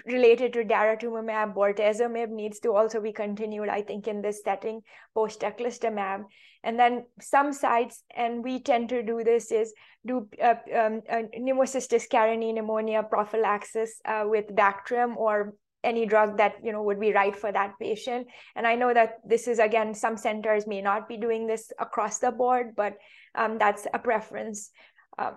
related 0.05 0.53
to 0.53 0.63
daratumumab, 0.63 1.53
bortezomib 1.53 2.29
needs 2.29 2.59
to 2.59 2.75
also 2.75 2.99
be 3.01 3.13
continued, 3.13 3.69
I 3.69 3.81
think, 3.81 4.07
in 4.07 4.21
this 4.21 4.41
setting 4.43 4.81
post 5.13 5.41
teclistamab. 5.41 6.25
And 6.63 6.77
then 6.77 7.05
some 7.21 7.53
sites, 7.53 8.03
and 8.15 8.43
we 8.43 8.59
tend 8.61 8.89
to 8.89 9.01
do 9.03 9.23
this, 9.23 9.51
is 9.51 9.73
do 10.05 10.27
uh, 10.41 10.55
um, 10.75 11.01
uh, 11.09 11.23
pneumocystis 11.37 12.07
carinii 12.09 12.53
pneumonia 12.53 13.03
prophylaxis 13.03 14.01
uh, 14.05 14.23
with 14.25 14.47
Bactrim 14.47 15.15
or 15.15 15.53
any 15.83 16.05
drug 16.05 16.37
that 16.37 16.55
you 16.63 16.71
know 16.71 16.83
would 16.83 16.99
be 16.99 17.13
right 17.13 17.35
for 17.35 17.51
that 17.51 17.73
patient. 17.79 18.27
And 18.55 18.67
i 18.67 18.75
know 18.75 18.93
that 18.93 19.17
this 19.25 19.47
is 19.47 19.59
again 19.59 19.93
some 19.93 20.17
centers 20.17 20.67
may 20.67 20.81
not 20.81 21.07
be 21.07 21.17
doing 21.17 21.47
this 21.47 21.71
across 21.79 22.19
the 22.19 22.31
board 22.31 22.73
but 22.75 22.97
um, 23.35 23.57
that's 23.57 23.87
a 23.93 23.99
preference. 23.99 24.71
Um, 25.17 25.35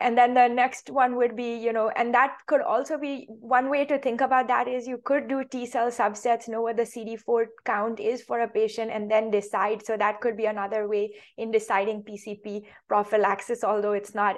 and 0.00 0.16
then 0.16 0.32
the 0.32 0.46
next 0.46 0.90
one 0.90 1.16
would 1.16 1.34
be 1.34 1.56
you 1.56 1.72
know 1.72 1.90
and 1.96 2.14
that 2.14 2.38
could 2.46 2.60
also 2.60 2.96
be 2.96 3.26
one 3.28 3.68
way 3.68 3.84
to 3.84 3.98
think 3.98 4.20
about 4.20 4.46
that 4.46 4.68
is 4.68 4.86
you 4.86 4.98
could 5.04 5.28
do 5.28 5.42
t 5.44 5.66
cell 5.66 5.90
subsets 5.90 6.48
know 6.48 6.62
what 6.62 6.76
the 6.76 6.82
cd4 6.82 7.46
count 7.64 7.98
is 7.98 8.22
for 8.22 8.40
a 8.40 8.48
patient 8.48 8.90
and 8.92 9.10
then 9.10 9.30
decide. 9.30 9.84
So 9.84 9.96
that 9.96 10.20
could 10.20 10.36
be 10.36 10.46
another 10.46 10.86
way 10.86 11.14
in 11.36 11.50
deciding 11.50 12.04
pcp 12.04 12.62
prophylaxis 12.88 13.64
although 13.64 13.92
it's 13.92 14.14
not 14.14 14.36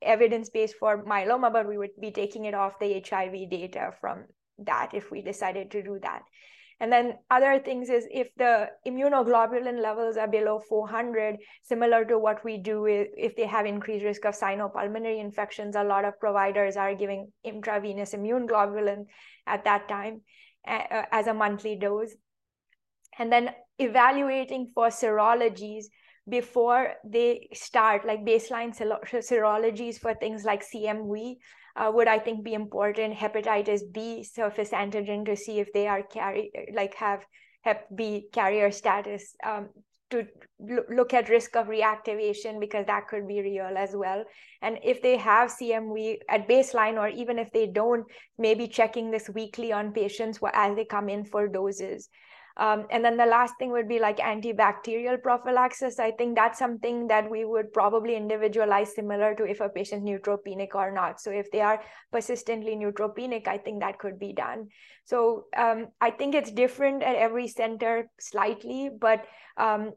evidence 0.00 0.48
based 0.48 0.76
for 0.76 1.04
myeloma 1.04 1.52
but 1.52 1.68
we 1.68 1.76
would 1.76 1.96
be 2.00 2.10
taking 2.10 2.46
it 2.46 2.54
off 2.54 2.78
the 2.78 3.02
hiv 3.06 3.50
data 3.50 3.92
from 4.00 4.24
that 4.66 4.90
if 4.94 5.10
we 5.10 5.22
decided 5.22 5.70
to 5.70 5.82
do 5.82 5.98
that 6.02 6.22
and 6.82 6.92
then 6.92 7.16
other 7.30 7.60
things 7.60 7.88
is 7.88 8.08
if 8.10 8.34
the 8.34 8.68
immunoglobulin 8.84 9.80
levels 9.80 10.16
are 10.16 10.26
below 10.26 10.58
400, 10.58 11.38
similar 11.62 12.04
to 12.06 12.18
what 12.18 12.44
we 12.44 12.58
do 12.58 12.86
if 12.86 13.36
they 13.36 13.46
have 13.46 13.66
increased 13.66 14.04
risk 14.04 14.24
of 14.24 14.34
sinopulmonary 14.34 15.20
infections, 15.20 15.76
a 15.76 15.84
lot 15.84 16.04
of 16.04 16.18
providers 16.18 16.76
are 16.76 16.92
giving 16.96 17.30
intravenous 17.44 18.14
immune 18.14 18.48
globulin 18.48 19.04
at 19.46 19.62
that 19.62 19.88
time 19.88 20.22
uh, 20.66 21.04
as 21.12 21.28
a 21.28 21.34
monthly 21.34 21.76
dose. 21.76 22.16
And 23.16 23.32
then 23.32 23.50
evaluating 23.78 24.72
for 24.74 24.88
serologies 24.88 25.84
before 26.28 26.94
they 27.04 27.48
start, 27.54 28.04
like 28.04 28.24
baseline 28.24 28.76
serologies 28.76 30.00
for 30.00 30.14
things 30.14 30.42
like 30.42 30.64
CMV, 30.68 31.36
uh, 31.76 31.90
would 31.92 32.08
I 32.08 32.18
think 32.18 32.44
be 32.44 32.54
important. 32.54 33.14
Hepatitis 33.14 33.80
B 33.92 34.22
surface 34.22 34.70
antigen 34.70 35.24
to 35.26 35.36
see 35.36 35.60
if 35.60 35.72
they 35.72 35.86
are 35.86 36.02
carry 36.02 36.50
like 36.72 36.94
have 36.94 37.24
Hep 37.62 37.86
B 37.94 38.28
carrier 38.32 38.70
status 38.70 39.34
um, 39.44 39.68
to 40.10 40.26
look 40.90 41.14
at 41.14 41.30
risk 41.30 41.56
of 41.56 41.68
reactivation 41.68 42.60
because 42.60 42.86
that 42.86 43.08
could 43.08 43.26
be 43.26 43.40
real 43.40 43.74
as 43.76 43.96
well. 43.96 44.24
And 44.60 44.78
if 44.84 45.00
they 45.00 45.16
have 45.16 45.50
CMV 45.50 46.18
at 46.28 46.48
baseline, 46.48 46.98
or 46.98 47.08
even 47.08 47.38
if 47.38 47.50
they 47.52 47.66
don't, 47.66 48.04
maybe 48.38 48.68
checking 48.68 49.10
this 49.10 49.30
weekly 49.30 49.72
on 49.72 49.92
patients 49.92 50.38
as 50.52 50.76
they 50.76 50.84
come 50.84 51.08
in 51.08 51.24
for 51.24 51.48
doses. 51.48 52.08
Um, 52.56 52.86
and 52.90 53.04
then 53.04 53.16
the 53.16 53.26
last 53.26 53.54
thing 53.58 53.70
would 53.72 53.88
be 53.88 53.98
like 53.98 54.18
antibacterial 54.18 55.22
prophylaxis. 55.22 55.98
I 55.98 56.10
think 56.10 56.36
that's 56.36 56.58
something 56.58 57.08
that 57.08 57.30
we 57.30 57.44
would 57.44 57.72
probably 57.72 58.16
individualize 58.16 58.94
similar 58.94 59.34
to 59.34 59.44
if 59.44 59.60
a 59.60 59.68
patient's 59.68 60.08
neutropenic 60.08 60.74
or 60.74 60.90
not. 60.92 61.20
So 61.20 61.30
if 61.30 61.50
they 61.50 61.60
are 61.60 61.82
persistently 62.10 62.76
neutropenic, 62.76 63.48
I 63.48 63.58
think 63.58 63.80
that 63.80 63.98
could 63.98 64.18
be 64.18 64.32
done. 64.32 64.68
So 65.04 65.46
um, 65.56 65.88
I 66.00 66.10
think 66.10 66.34
it's 66.34 66.52
different 66.52 67.02
at 67.02 67.16
every 67.16 67.48
center 67.48 68.08
slightly, 68.20 68.90
but 69.00 69.24
um, 69.56 69.92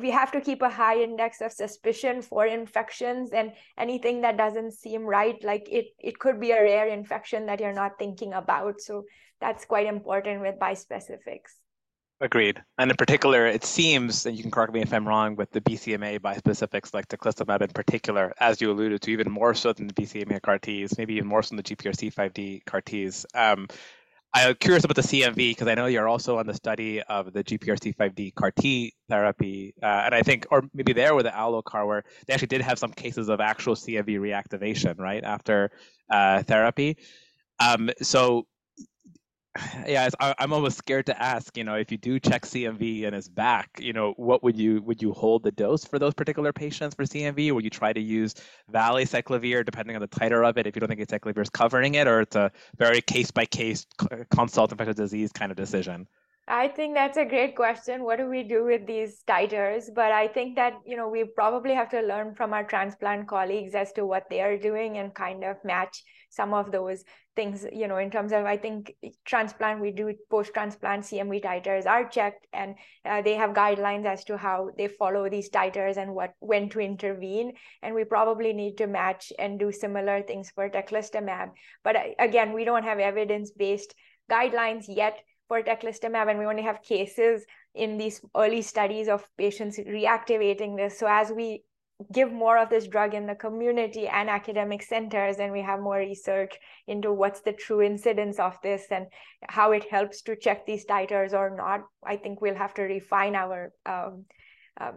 we 0.00 0.10
have 0.10 0.32
to 0.32 0.40
keep 0.40 0.62
a 0.62 0.70
high 0.70 1.02
index 1.02 1.40
of 1.40 1.52
suspicion 1.52 2.22
for 2.22 2.46
infections 2.46 3.30
and 3.32 3.52
anything 3.78 4.22
that 4.22 4.36
doesn't 4.36 4.72
seem 4.72 5.02
right, 5.02 5.36
like 5.44 5.68
it, 5.70 5.86
it 5.98 6.18
could 6.18 6.40
be 6.40 6.50
a 6.52 6.62
rare 6.62 6.88
infection 6.88 7.46
that 7.46 7.60
you're 7.60 7.72
not 7.72 7.98
thinking 7.98 8.32
about. 8.32 8.80
So 8.80 9.04
that's 9.40 9.64
quite 9.64 9.86
important 9.86 10.42
with 10.42 10.58
bispecifics. 10.58 11.56
Agreed. 12.22 12.62
And 12.76 12.90
in 12.90 12.96
particular, 12.98 13.46
it 13.46 13.64
seems, 13.64 14.26
and 14.26 14.36
you 14.36 14.42
can 14.42 14.50
correct 14.50 14.74
me 14.74 14.82
if 14.82 14.92
I'm 14.92 15.08
wrong, 15.08 15.36
with 15.36 15.50
the 15.52 15.60
BCMA 15.62 16.20
bispecifics 16.20 16.92
like 16.92 17.08
teclistamab 17.08 17.62
in 17.62 17.70
particular, 17.70 18.34
as 18.40 18.60
you 18.60 18.70
alluded 18.70 19.00
to, 19.00 19.10
even 19.10 19.32
more 19.32 19.54
so 19.54 19.72
than 19.72 19.86
the 19.86 19.94
BCMA 19.94 20.42
CAR 20.42 20.58
Ts, 20.58 20.98
maybe 20.98 21.14
even 21.14 21.28
more 21.28 21.42
so 21.42 21.56
than 21.56 21.56
the 21.56 21.62
GPRC5D 21.62 22.66
CAR 22.66 22.82
Ts. 22.82 23.24
Um, 23.34 23.68
I'm 24.34 24.54
curious 24.56 24.84
about 24.84 24.96
the 24.96 25.02
CMV 25.02 25.34
because 25.34 25.66
I 25.66 25.74
know 25.74 25.86
you're 25.86 26.08
also 26.08 26.38
on 26.38 26.46
the 26.46 26.54
study 26.54 27.00
of 27.02 27.32
the 27.32 27.42
GPRC5D 27.42 28.34
CAR 28.34 28.50
T 28.50 28.92
therapy, 29.08 29.74
uh, 29.82 30.02
and 30.04 30.14
I 30.14 30.22
think, 30.22 30.46
or 30.50 30.62
maybe 30.74 30.92
there 30.92 31.14
with 31.14 31.24
the 31.24 31.34
allo 31.34 31.62
CAR, 31.62 31.86
where 31.86 32.04
they 32.26 32.34
actually 32.34 32.48
did 32.48 32.60
have 32.60 32.78
some 32.78 32.92
cases 32.92 33.30
of 33.30 33.40
actual 33.40 33.74
CMV 33.74 34.20
reactivation 34.20 34.98
right 34.98 35.24
after 35.24 35.70
uh, 36.10 36.42
therapy. 36.42 36.98
Um, 37.58 37.90
so 38.02 38.46
yeah, 39.86 40.08
I, 40.20 40.34
am 40.38 40.52
almost 40.52 40.78
scared 40.78 41.06
to 41.06 41.22
ask. 41.22 41.56
You 41.56 41.64
know, 41.64 41.74
if 41.74 41.90
you 41.90 41.98
do 41.98 42.20
check 42.20 42.42
CMV 42.42 43.06
and 43.06 43.16
it's 43.16 43.28
back, 43.28 43.68
you 43.80 43.92
know, 43.92 44.14
what 44.16 44.42
would 44.42 44.56
you 44.56 44.80
would 44.82 45.02
you 45.02 45.12
hold 45.12 45.42
the 45.42 45.50
dose 45.50 45.84
for 45.84 45.98
those 45.98 46.14
particular 46.14 46.52
patients 46.52 46.94
for 46.94 47.04
CMV? 47.04 47.52
Would 47.52 47.64
you 47.64 47.70
try 47.70 47.92
to 47.92 48.00
use 48.00 48.34
valacyclovir 48.72 49.64
depending 49.64 49.96
on 49.96 50.02
the 50.02 50.08
titer 50.08 50.48
of 50.48 50.56
it 50.56 50.66
if 50.66 50.76
you 50.76 50.80
don't 50.80 50.88
think 50.88 51.00
acyclovir 51.00 51.42
is 51.42 51.50
covering 51.50 51.94
it, 51.96 52.06
or 52.06 52.20
it's 52.20 52.36
a 52.36 52.52
very 52.78 53.00
case 53.00 53.30
by 53.30 53.44
case 53.44 53.86
consult 54.30 54.70
infectious 54.70 54.96
disease 54.96 55.32
kind 55.32 55.50
of 55.50 55.56
decision? 55.56 56.06
I 56.50 56.66
think 56.66 56.96
that's 56.96 57.16
a 57.16 57.24
great 57.24 57.54
question. 57.54 58.02
What 58.02 58.18
do 58.18 58.28
we 58.28 58.42
do 58.42 58.64
with 58.64 58.84
these 58.84 59.22
titers? 59.24 59.84
But 59.94 60.10
I 60.10 60.26
think 60.26 60.56
that, 60.56 60.72
you 60.84 60.96
know, 60.96 61.08
we 61.08 61.22
probably 61.22 61.74
have 61.74 61.88
to 61.90 62.00
learn 62.00 62.34
from 62.34 62.52
our 62.52 62.64
transplant 62.64 63.28
colleagues 63.28 63.76
as 63.76 63.92
to 63.92 64.04
what 64.04 64.24
they 64.28 64.40
are 64.40 64.58
doing 64.58 64.98
and 64.98 65.14
kind 65.14 65.44
of 65.44 65.64
match 65.64 66.02
some 66.28 66.52
of 66.52 66.72
those 66.72 67.04
things, 67.36 67.64
you 67.72 67.86
know, 67.86 67.98
in 67.98 68.10
terms 68.10 68.32
of, 68.32 68.46
I 68.46 68.56
think 68.56 68.96
transplant, 69.24 69.80
we 69.80 69.92
do 69.92 70.12
post 70.28 70.52
transplant 70.52 71.04
CMV 71.04 71.40
titers 71.40 71.86
are 71.86 72.08
checked 72.08 72.48
and 72.52 72.74
uh, 73.04 73.22
they 73.22 73.34
have 73.34 73.50
guidelines 73.50 74.04
as 74.04 74.24
to 74.24 74.36
how 74.36 74.70
they 74.76 74.88
follow 74.88 75.30
these 75.30 75.50
titers 75.50 75.98
and 75.98 76.16
what, 76.16 76.34
when 76.40 76.68
to 76.70 76.80
intervene. 76.80 77.52
And 77.80 77.94
we 77.94 78.02
probably 78.02 78.52
need 78.52 78.76
to 78.78 78.88
match 78.88 79.32
and 79.38 79.56
do 79.56 79.70
similar 79.70 80.22
things 80.22 80.50
for 80.50 80.68
teclistamab. 80.68 81.50
But 81.84 81.94
uh, 81.94 82.02
again, 82.18 82.52
we 82.52 82.64
don't 82.64 82.84
have 82.84 82.98
evidence 82.98 83.52
based 83.52 83.94
guidelines 84.28 84.86
yet 84.88 85.16
for 85.50 85.58
and 86.28 86.38
we 86.38 86.46
only 86.46 86.62
have 86.62 86.80
cases 86.80 87.44
in 87.74 87.98
these 87.98 88.20
early 88.36 88.62
studies 88.62 89.08
of 89.08 89.26
patients 89.36 89.80
reactivating 89.80 90.76
this. 90.76 90.96
So 90.96 91.08
as 91.08 91.32
we 91.32 91.64
give 92.12 92.32
more 92.32 92.56
of 92.56 92.70
this 92.70 92.86
drug 92.86 93.14
in 93.14 93.26
the 93.26 93.34
community 93.34 94.06
and 94.06 94.30
academic 94.30 94.80
centers 94.80 95.38
and 95.38 95.52
we 95.52 95.60
have 95.60 95.80
more 95.80 95.98
research 95.98 96.54
into 96.86 97.12
what's 97.12 97.40
the 97.40 97.52
true 97.52 97.82
incidence 97.82 98.38
of 98.38 98.56
this 98.62 98.86
and 98.92 99.06
how 99.48 99.72
it 99.72 99.90
helps 99.90 100.22
to 100.22 100.36
check 100.36 100.64
these 100.64 100.86
titers 100.86 101.34
or 101.34 101.54
not 101.54 101.82
i 102.06 102.16
think 102.16 102.40
we'll 102.40 102.54
have 102.54 102.72
to 102.72 102.82
refine 102.82 103.34
our 103.34 103.70
um, 103.84 104.24
um, 104.80 104.94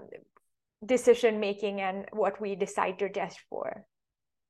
decision 0.86 1.41
making 1.41 1.81
and 1.81 2.05
what 2.13 2.39
we 2.39 2.55
decide 2.55 2.98
to 2.98 3.10
test 3.10 3.38
for 3.50 3.86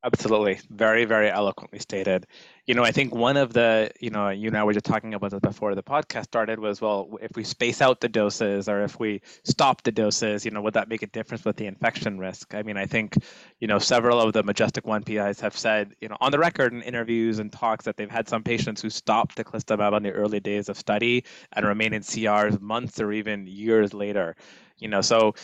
Absolutely. 0.06 0.60
Very, 0.70 1.06
very 1.06 1.30
eloquently 1.30 1.80
stated. 1.80 2.28
You 2.68 2.76
know, 2.76 2.84
I 2.84 2.92
think 2.92 3.16
one 3.16 3.38
of 3.38 3.54
the, 3.54 3.90
you 4.02 4.10
know, 4.10 4.28
you 4.30 4.50
and 4.50 4.58
I 4.58 4.64
were 4.66 4.74
just 4.74 4.84
talking 4.86 5.14
about 5.14 5.32
this 5.32 5.40
before 5.40 5.76
the 5.76 5.84
podcast 5.84 6.26
started 6.26 6.60
was, 6.60 6.82
well, 6.82 7.18
if 7.22 7.32
we 7.38 7.46
space 7.46 7.82
out 7.82 8.02
the 8.02 8.10
doses 8.10 8.68
or 8.68 8.84
if 8.84 9.00
we 9.00 9.22
stop 9.46 9.84
the 9.84 9.94
doses, 9.94 10.44
you 10.44 10.52
know, 10.52 10.62
would 10.62 10.74
that 10.74 10.90
make 10.90 11.04
a 11.04 11.08
difference 11.08 11.46
with 11.46 11.56
the 11.56 11.68
infection 11.68 12.20
risk? 12.20 12.54
I 12.54 12.64
mean, 12.64 12.76
I 12.76 12.86
think, 12.86 13.16
you 13.62 13.68
know, 13.68 13.80
several 13.80 14.20
of 14.20 14.34
the 14.34 14.44
MajesTEC 14.44 14.84
1 14.84 15.04
PIs 15.04 15.40
have 15.40 15.58
said, 15.58 15.94
you 16.02 16.10
know, 16.10 16.18
on 16.20 16.34
the 16.34 16.40
record 16.40 16.74
in 16.74 16.82
interviews 16.82 17.40
and 17.40 17.50
talks 17.50 17.86
that 17.86 17.96
they've 17.96 18.12
had 18.12 18.28
some 18.28 18.44
patients 18.44 18.82
who 18.82 18.90
stopped 18.90 19.38
the 19.38 19.46
teclistamab 19.46 19.94
on 19.94 20.04
the 20.04 20.12
early 20.12 20.42
days 20.42 20.68
of 20.68 20.78
study 20.78 21.24
and 21.54 21.66
remain 21.66 21.94
in 21.94 22.02
CRs 22.02 22.60
months 22.60 23.00
or 23.00 23.14
even 23.14 23.48
years 23.48 23.94
later. 23.94 24.36
You 24.80 24.90
know, 24.90 25.02
so 25.02 25.36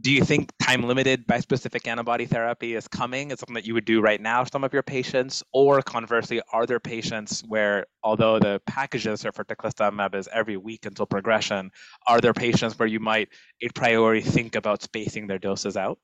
do 0.00 0.10
you 0.10 0.24
think 0.24 0.52
time 0.60 0.82
limited 0.82 1.26
bispecific 1.26 1.86
antibody 1.86 2.26
therapy 2.26 2.74
is 2.74 2.88
coming? 2.88 3.30
It's 3.30 3.40
something 3.40 3.54
that 3.54 3.66
you 3.66 3.74
would 3.74 3.84
do 3.84 4.00
right 4.00 4.20
now 4.20 4.44
for 4.44 4.50
some 4.50 4.64
of 4.64 4.72
your 4.72 4.82
patients? 4.82 5.42
Or 5.52 5.80
conversely, 5.82 6.42
are 6.52 6.66
there 6.66 6.80
patients 6.80 7.42
where, 7.46 7.86
although 8.02 8.40
the 8.40 8.60
packages 8.66 9.24
are 9.24 9.32
for 9.32 9.44
teclistamab 9.44 10.14
is 10.16 10.28
every 10.32 10.56
week 10.56 10.86
until 10.86 11.06
progression, 11.06 11.70
are 12.08 12.20
there 12.20 12.32
patients 12.32 12.78
where 12.78 12.88
you 12.88 12.98
might 12.98 13.28
a 13.62 13.68
priori 13.68 14.22
think 14.22 14.56
about 14.56 14.82
spacing 14.82 15.28
their 15.28 15.38
doses 15.38 15.76
out? 15.76 15.98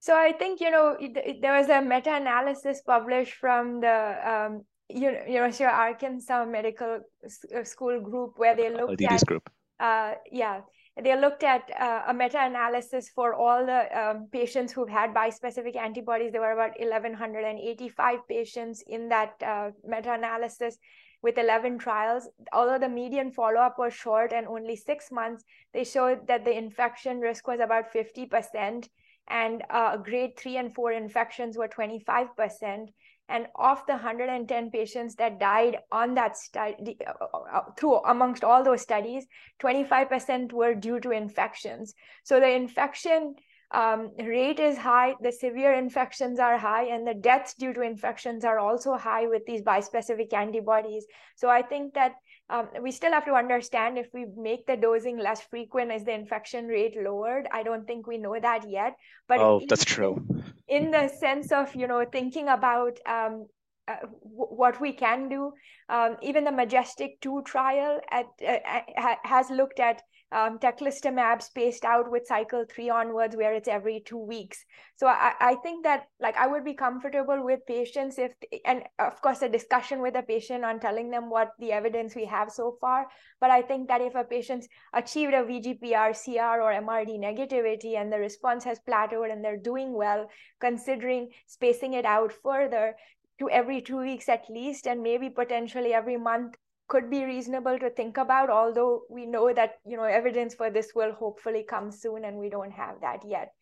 So 0.00 0.16
I 0.16 0.32
think, 0.32 0.60
you 0.60 0.70
know, 0.70 0.98
there 1.40 1.56
was 1.56 1.68
a 1.68 1.80
meta-analysis 1.80 2.82
published 2.84 3.34
from 3.34 3.80
the 3.80 4.18
um, 4.28 4.64
University 4.88 5.64
of 5.64 5.70
Arkansas 5.70 6.44
Medical 6.44 7.00
uh, 7.24 7.64
School 7.64 8.00
group 8.00 8.32
where 8.36 8.54
they 8.54 8.70
looked 8.70 9.00
at 9.00 9.24
group. 9.24 9.48
Uh, 9.80 10.14
yeah, 10.30 10.60
they 11.02 11.18
looked 11.18 11.42
at 11.42 11.68
uh, 11.80 12.02
a 12.06 12.14
meta-analysis 12.14 13.08
for 13.08 13.34
all 13.34 13.66
the 13.66 13.98
um, 13.98 14.28
patients 14.30 14.72
who've 14.72 14.88
had 14.88 15.12
bispecific 15.12 15.76
antibodies. 15.76 16.30
There 16.30 16.40
were 16.40 16.52
about 16.52 16.78
1,185 16.78 18.18
patients 18.28 18.84
in 18.86 19.08
that 19.08 19.34
uh, 19.44 19.70
meta-analysis 19.84 20.78
with 21.20 21.36
11 21.36 21.78
trials. 21.78 22.28
Although 22.52 22.78
the 22.78 22.88
median 22.88 23.32
follow-up 23.32 23.76
was 23.76 23.92
short 23.92 24.32
and 24.32 24.46
only 24.46 24.76
six 24.76 25.10
months, 25.10 25.42
they 25.72 25.82
showed 25.82 26.28
that 26.28 26.44
the 26.44 26.56
infection 26.56 27.18
risk 27.18 27.48
was 27.48 27.58
about 27.58 27.92
50%, 27.92 28.88
and 29.28 29.62
uh, 29.70 29.96
grade 29.96 30.36
three 30.36 30.58
and 30.58 30.74
four 30.74 30.92
infections 30.92 31.56
were 31.56 31.66
25%. 31.66 32.88
And 33.28 33.46
of 33.54 33.84
the 33.86 33.94
110 33.94 34.70
patients 34.70 35.14
that 35.16 35.40
died 35.40 35.78
on 35.90 36.14
that 36.14 36.36
study, 36.36 36.98
uh, 37.06 37.12
uh, 37.20 37.38
uh, 37.52 37.60
through 37.78 37.96
amongst 38.04 38.44
all 38.44 38.62
those 38.62 38.82
studies, 38.82 39.26
25% 39.60 40.52
were 40.52 40.74
due 40.74 41.00
to 41.00 41.10
infections. 41.10 41.94
So 42.22 42.38
the 42.38 42.50
infection 42.50 43.36
um, 43.70 44.12
rate 44.18 44.60
is 44.60 44.76
high, 44.76 45.14
the 45.20 45.32
severe 45.32 45.72
infections 45.72 46.38
are 46.38 46.58
high, 46.58 46.84
and 46.84 47.06
the 47.06 47.14
deaths 47.14 47.54
due 47.54 47.72
to 47.72 47.80
infections 47.80 48.44
are 48.44 48.58
also 48.58 48.96
high 48.96 49.26
with 49.26 49.46
these 49.46 49.62
bispecific 49.62 50.32
antibodies. 50.32 51.06
So 51.34 51.48
I 51.48 51.62
think 51.62 51.94
that 51.94 52.12
um, 52.50 52.68
we 52.82 52.90
still 52.90 53.12
have 53.12 53.24
to 53.24 53.34
understand 53.34 53.96
if 53.96 54.08
we 54.12 54.26
make 54.36 54.66
the 54.66 54.76
dosing 54.76 55.18
less 55.18 55.40
frequent, 55.42 55.92
is 55.92 56.04
the 56.04 56.12
infection 56.12 56.66
rate 56.66 56.94
lowered? 56.96 57.48
I 57.52 57.62
don't 57.62 57.86
think 57.86 58.06
we 58.06 58.18
know 58.18 58.36
that 58.40 58.68
yet. 58.68 58.94
But 59.28 59.40
oh, 59.40 59.62
that's 59.68 59.84
true. 59.84 60.26
In 60.68 60.90
the 60.90 61.08
sense 61.08 61.52
of 61.52 61.74
you 61.74 61.86
know 61.86 62.04
thinking 62.04 62.48
about 62.48 62.98
um, 63.06 63.46
uh, 63.88 63.96
w- 64.00 64.54
what 64.60 64.80
we 64.80 64.92
can 64.92 65.28
do, 65.28 65.52
um, 65.88 66.16
even 66.22 66.44
the 66.44 66.50
MajesTEC 66.50 67.20
Two 67.20 67.42
trial 67.46 68.00
at, 68.10 68.26
uh, 68.46 69.14
has 69.24 69.48
looked 69.50 69.80
at 69.80 70.02
um, 70.32 70.58
teclistamab 70.58 71.42
spaced 71.42 71.84
out 71.84 72.10
with 72.10 72.26
cycle 72.26 72.64
three 72.68 72.90
onwards, 72.90 73.36
where 73.36 73.54
it's 73.54 73.68
every 73.68 74.02
two 74.04 74.18
weeks. 74.18 74.64
So 74.96 75.06
I, 75.06 75.32
I 75.40 75.54
think 75.56 75.84
that 75.84 76.06
like 76.20 76.36
I 76.36 76.46
would 76.46 76.64
be 76.64 76.74
comfortable 76.74 77.44
with 77.44 77.60
patients 77.66 78.18
if, 78.18 78.32
and 78.64 78.82
of 78.98 79.20
course, 79.22 79.42
a 79.42 79.48
discussion 79.48 80.00
with 80.00 80.16
a 80.16 80.22
patient 80.22 80.64
on 80.64 80.80
telling 80.80 81.10
them 81.10 81.30
what 81.30 81.52
the 81.58 81.72
evidence 81.72 82.14
we 82.14 82.24
have 82.26 82.50
so 82.50 82.76
far. 82.80 83.06
But 83.40 83.50
I 83.50 83.62
think 83.62 83.88
that 83.88 84.00
if 84.00 84.14
a 84.14 84.24
patient's 84.24 84.68
achieved 84.92 85.34
a 85.34 85.42
VGPR, 85.42 86.14
CR, 86.14 86.60
or 86.60 86.72
MRD 86.72 87.18
negativity 87.18 87.96
and 87.96 88.12
the 88.12 88.18
response 88.18 88.64
has 88.64 88.80
plateaued 88.88 89.32
and 89.32 89.44
they're 89.44 89.56
doing 89.56 89.92
well, 89.92 90.28
considering 90.60 91.30
spacing 91.46 91.94
it 91.94 92.04
out 92.04 92.32
further, 92.42 92.94
to 93.38 93.50
every 93.50 93.80
two 93.80 93.98
weeks 93.98 94.28
at 94.28 94.48
least 94.48 94.86
and 94.86 95.02
maybe 95.02 95.28
potentially 95.28 95.92
every 95.92 96.16
month 96.16 96.56
could 96.88 97.10
be 97.10 97.24
reasonable 97.24 97.78
to 97.78 97.90
think 97.90 98.16
about 98.16 98.50
although 98.50 99.02
we 99.08 99.26
know 99.26 99.52
that 99.52 99.78
you 99.86 99.96
know 99.96 100.04
evidence 100.04 100.54
for 100.54 100.70
this 100.70 100.92
will 100.94 101.12
hopefully 101.12 101.64
come 101.68 101.90
soon 101.90 102.24
and 102.24 102.38
we 102.38 102.50
don't 102.50 102.72
have 102.72 103.00
that 103.00 103.20
yet. 103.26 103.54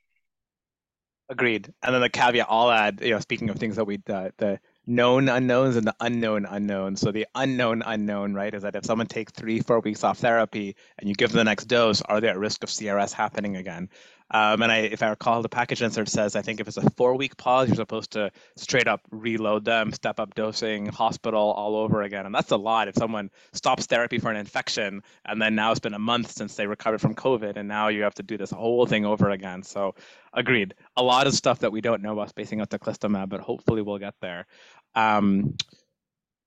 Agreed. 1.29 1.73
And 1.83 1.95
then 1.95 2.03
the 2.03 2.11
caveat 2.11 2.47
i'll 2.49 2.71
add 2.71 3.01
you 3.03 3.11
know 3.11 3.21
speaking 3.21 3.49
of 3.51 3.57
things 3.57 3.77
that 3.77 3.85
we 3.85 4.01
uh, 4.09 4.31
the 4.39 4.61
known 4.87 5.29
unknowns 5.29 5.77
and 5.77 5.87
the 5.87 5.95
unknown 6.01 6.45
unknowns. 6.45 7.01
So 7.01 7.13
the 7.13 7.27
unknown 7.35 7.83
unknown 7.83 8.35
right 8.35 8.53
is 8.53 8.63
that 8.63 8.75
if 8.75 8.85
someone 8.85 9.07
takes 9.07 9.33
three 9.33 9.61
four 9.61 9.81
weeks 9.81 10.03
off 10.03 10.19
therapy 10.19 10.77
and 10.99 11.09
you 11.09 11.15
give 11.15 11.31
them 11.31 11.39
the 11.39 11.45
next 11.45 11.67
dose 11.67 12.03
are 12.03 12.21
they 12.21 12.29
at 12.29 12.39
risk 12.39 12.65
of 12.65 12.69
crs 12.71 13.13
happening 13.13 13.57
again 13.57 13.89
um, 14.33 14.63
and 14.63 14.73
I, 14.73 14.79
if 14.79 15.03
I 15.03 15.09
recall, 15.09 15.43
the 15.43 15.49
package 15.49 15.83
insert 15.83 16.09
says 16.09 16.35
I 16.35 16.43
think 16.43 16.59
if 16.59 16.67
it's 16.67 16.79
a 16.79 16.91
four 16.91 17.15
week 17.17 17.37
pause, 17.37 17.69
you're 17.69 17.77
supposed 17.77 18.13
to 18.13 18.31
straight 18.57 18.89
up 18.89 19.03
reload 19.11 19.65
them, 19.65 19.93
step 19.93 20.19
up 20.19 20.35
dosing, 20.35 20.87
hospital 20.87 21.53
all 21.53 21.77
over 21.77 22.03
again. 22.03 22.25
And 22.25 22.35
that's 22.35 22.51
a 22.51 22.57
lot 22.57 22.89
if 22.89 22.95
someone 22.95 23.31
stops 23.53 23.87
therapy 23.87 24.19
for 24.19 24.31
an 24.31 24.37
infection 24.37 25.03
and 25.27 25.41
then 25.41 25.55
now 25.55 25.71
it's 25.71 25.81
been 25.81 25.95
a 25.95 25.99
month 25.99 26.31
since 26.31 26.55
they 26.57 26.67
recovered 26.67 27.01
from 27.01 27.15
COVID 27.15 27.57
and 27.57 27.69
now 27.69 27.89
you 27.89 28.03
have 28.03 28.15
to 28.15 28.23
do 28.23 28.39
this 28.39 28.51
whole 28.51 28.87
thing 28.87 29.05
over 29.05 29.31
again. 29.31 29.63
So 29.63 29.95
agreed. 30.33 30.75
A 30.97 31.03
lot 31.03 31.27
of 31.27 31.35
stuff 31.35 31.59
that 31.59 31.73
we 31.73 31.83
don't 31.83 32.03
know 32.03 32.13
about 32.13 32.31
spacing 32.31 32.61
out 32.63 32.71
teclistamab, 32.71 33.29
but 33.29 33.41
hopefully 33.41 33.83
we'll 33.83 33.99
get 33.99 34.15
there. 34.23 34.47
Um, 34.95 35.57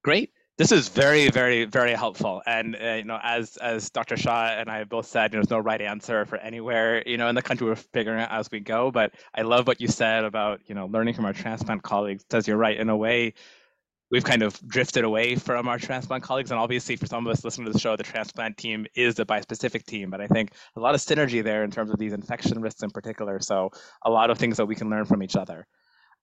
great. 0.03 0.31
This 0.57 0.71
is 0.71 0.87
very, 0.87 1.29
very, 1.29 1.65
very 1.65 1.91
helpful. 1.91 2.41
And 2.45 2.77
uh, 2.81 2.93
you 2.93 3.03
know, 3.03 3.19
as 3.21 3.57
as 3.57 3.89
Dr. 3.89 4.15
Shah 4.15 4.55
and 4.57 4.69
I 4.69 4.85
both 4.85 5.05
said, 5.05 5.31
there's 5.31 5.49
no 5.49 5.59
right 5.59 5.81
answer 5.81 6.25
for 6.25 6.37
anywhere. 6.37 7.03
You 7.05 7.17
know, 7.17 7.27
in 7.27 7.35
the 7.35 7.41
country, 7.41 7.67
we're 7.67 7.75
figuring 7.75 8.21
out 8.21 8.31
as 8.31 8.49
we 8.49 8.61
go. 8.61 8.89
But 8.89 9.15
I 9.35 9.41
love 9.41 9.67
what 9.67 9.81
you 9.81 9.89
said 9.89 10.23
about 10.23 10.61
you 10.67 10.73
know 10.73 10.85
learning 10.85 11.15
from 11.15 11.25
our 11.25 11.33
transplant 11.33 11.83
colleagues. 11.83 12.23
Because 12.23 12.47
you're 12.47 12.55
right, 12.55 12.77
in 12.77 12.87
a 12.87 12.95
way, 12.95 13.33
we've 14.11 14.23
kind 14.23 14.43
of 14.43 14.57
drifted 14.65 15.03
away 15.03 15.35
from 15.35 15.67
our 15.67 15.77
transplant 15.77 16.23
colleagues. 16.23 16.51
And 16.51 16.59
obviously, 16.59 16.95
for 16.95 17.05
some 17.05 17.27
of 17.27 17.33
us 17.33 17.43
listening 17.43 17.67
to 17.67 17.73
the 17.73 17.79
show, 17.79 17.97
the 17.97 18.03
transplant 18.03 18.55
team 18.55 18.85
is 18.95 19.15
the 19.15 19.25
bispecific 19.25 19.85
team. 19.85 20.09
But 20.09 20.21
I 20.21 20.27
think 20.27 20.53
a 20.77 20.79
lot 20.79 20.95
of 20.95 21.01
synergy 21.01 21.43
there 21.43 21.65
in 21.65 21.71
terms 21.71 21.91
of 21.91 21.99
these 21.99 22.13
infection 22.13 22.61
risks 22.61 22.81
in 22.81 22.91
particular. 22.91 23.41
So 23.41 23.71
a 24.03 24.09
lot 24.09 24.29
of 24.29 24.37
things 24.37 24.55
that 24.55 24.67
we 24.67 24.75
can 24.75 24.89
learn 24.89 25.03
from 25.03 25.21
each 25.21 25.35
other. 25.35 25.67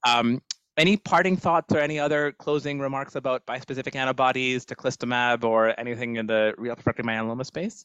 Um, 0.06 0.40
any 0.76 0.96
parting 0.96 1.36
thoughts 1.36 1.74
or 1.74 1.78
any 1.78 1.98
other 1.98 2.32
closing 2.32 2.80
remarks 2.80 3.14
about 3.14 3.44
bispecific 3.46 3.94
antibodies, 3.94 4.64
teclistamab, 4.64 5.44
or 5.44 5.78
anything 5.78 6.16
in 6.16 6.26
the 6.26 6.54
relapsed 6.56 6.86
refractory 6.86 7.04
myeloma 7.04 7.44
space? 7.44 7.84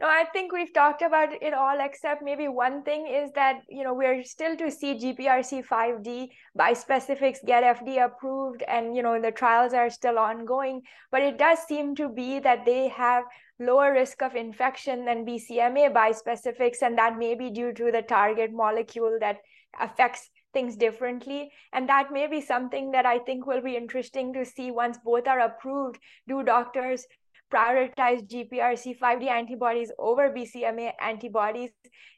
No, 0.00 0.06
I 0.06 0.26
think 0.32 0.52
we've 0.52 0.72
talked 0.72 1.02
about 1.02 1.30
it 1.42 1.52
all, 1.52 1.76
except 1.80 2.22
maybe 2.22 2.46
one 2.46 2.84
thing 2.84 3.08
is 3.08 3.32
that, 3.32 3.62
you 3.68 3.82
know, 3.82 3.94
we're 3.94 4.22
still 4.22 4.56
to 4.56 4.70
see 4.70 4.94
GPRC5D 4.94 6.28
bispecifics 6.56 7.44
get 7.44 7.64
FDA 7.64 8.04
approved 8.04 8.62
and, 8.62 8.94
you 8.94 9.02
know, 9.02 9.20
the 9.20 9.32
trials 9.32 9.72
are 9.72 9.90
still 9.90 10.16
ongoing. 10.16 10.82
But 11.10 11.22
it 11.22 11.36
does 11.36 11.58
seem 11.66 11.96
to 11.96 12.08
be 12.08 12.38
that 12.38 12.64
they 12.64 12.86
have 12.88 13.24
lower 13.58 13.92
risk 13.92 14.22
of 14.22 14.36
infection 14.36 15.04
than 15.04 15.26
BCMA 15.26 15.92
bispecifics, 15.92 16.80
and 16.80 16.96
that 16.96 17.18
may 17.18 17.34
be 17.34 17.50
due 17.50 17.72
to 17.72 17.90
the 17.90 18.02
target 18.02 18.52
molecule 18.52 19.18
that 19.20 19.38
affects 19.80 20.30
things 20.58 20.76
differently. 20.76 21.50
And 21.72 21.88
that 21.88 22.12
may 22.12 22.26
be 22.26 22.40
something 22.40 22.90
that 22.90 23.06
I 23.06 23.18
think 23.20 23.46
will 23.46 23.62
be 23.62 23.76
interesting 23.76 24.32
to 24.32 24.44
see 24.44 24.72
once 24.72 24.98
both 25.04 25.28
are 25.28 25.40
approved. 25.40 26.00
Do 26.26 26.42
doctors 26.42 27.06
prioritize 27.54 28.20
GPRC5D 28.32 29.28
antibodies 29.28 29.90
over 29.98 30.24
BCMA 30.30 30.92
antibodies 31.00 31.70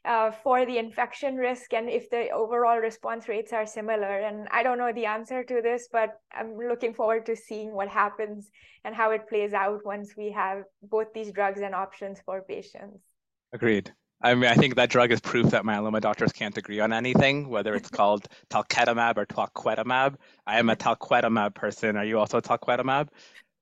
uh, 0.03 0.31
for 0.43 0.65
the 0.65 0.77
infection 0.77 1.35
risk 1.35 1.73
and 1.73 1.87
if 1.87 2.09
the 2.09 2.29
overall 2.31 2.79
response 2.79 3.29
rates 3.29 3.53
are 3.53 3.65
similar. 3.65 4.13
And 4.27 4.47
I 4.51 4.63
don't 4.63 4.79
know 4.79 4.91
the 4.91 5.05
answer 5.05 5.43
to 5.43 5.61
this, 5.61 5.87
but 5.91 6.09
I'm 6.33 6.57
looking 6.57 6.93
forward 6.95 7.25
to 7.27 7.35
seeing 7.35 7.71
what 7.73 7.89
happens 7.89 8.49
and 8.83 8.95
how 8.95 9.11
it 9.11 9.29
plays 9.29 9.53
out 9.53 9.85
once 9.85 10.15
we 10.17 10.31
have 10.31 10.63
both 10.81 11.13
these 11.13 11.31
drugs 11.31 11.61
and 11.61 11.75
options 11.75 12.19
for 12.25 12.41
patients. 12.41 13.01
Agreed. 13.53 13.93
I 14.23 14.35
mean, 14.35 14.49
I 14.49 14.55
think 14.55 14.75
that 14.75 14.89
drug 14.89 15.11
is 15.11 15.19
proof 15.19 15.47
that 15.51 15.63
myeloma 15.63 15.99
doctors 15.99 16.31
can't 16.31 16.55
agree 16.55 16.79
on 16.79 16.93
anything, 16.93 17.49
whether 17.49 17.73
it's 17.73 17.89
called 17.89 18.27
talquetamab 18.49 19.17
or 19.17 19.25
talquetamab. 19.25 20.15
I 20.45 20.59
am 20.59 20.69
a 20.69 20.75
talquetamab 20.75 21.55
person. 21.55 21.97
Are 21.97 22.05
you 22.05 22.19
also 22.19 22.39
talquetamab? 22.39 23.09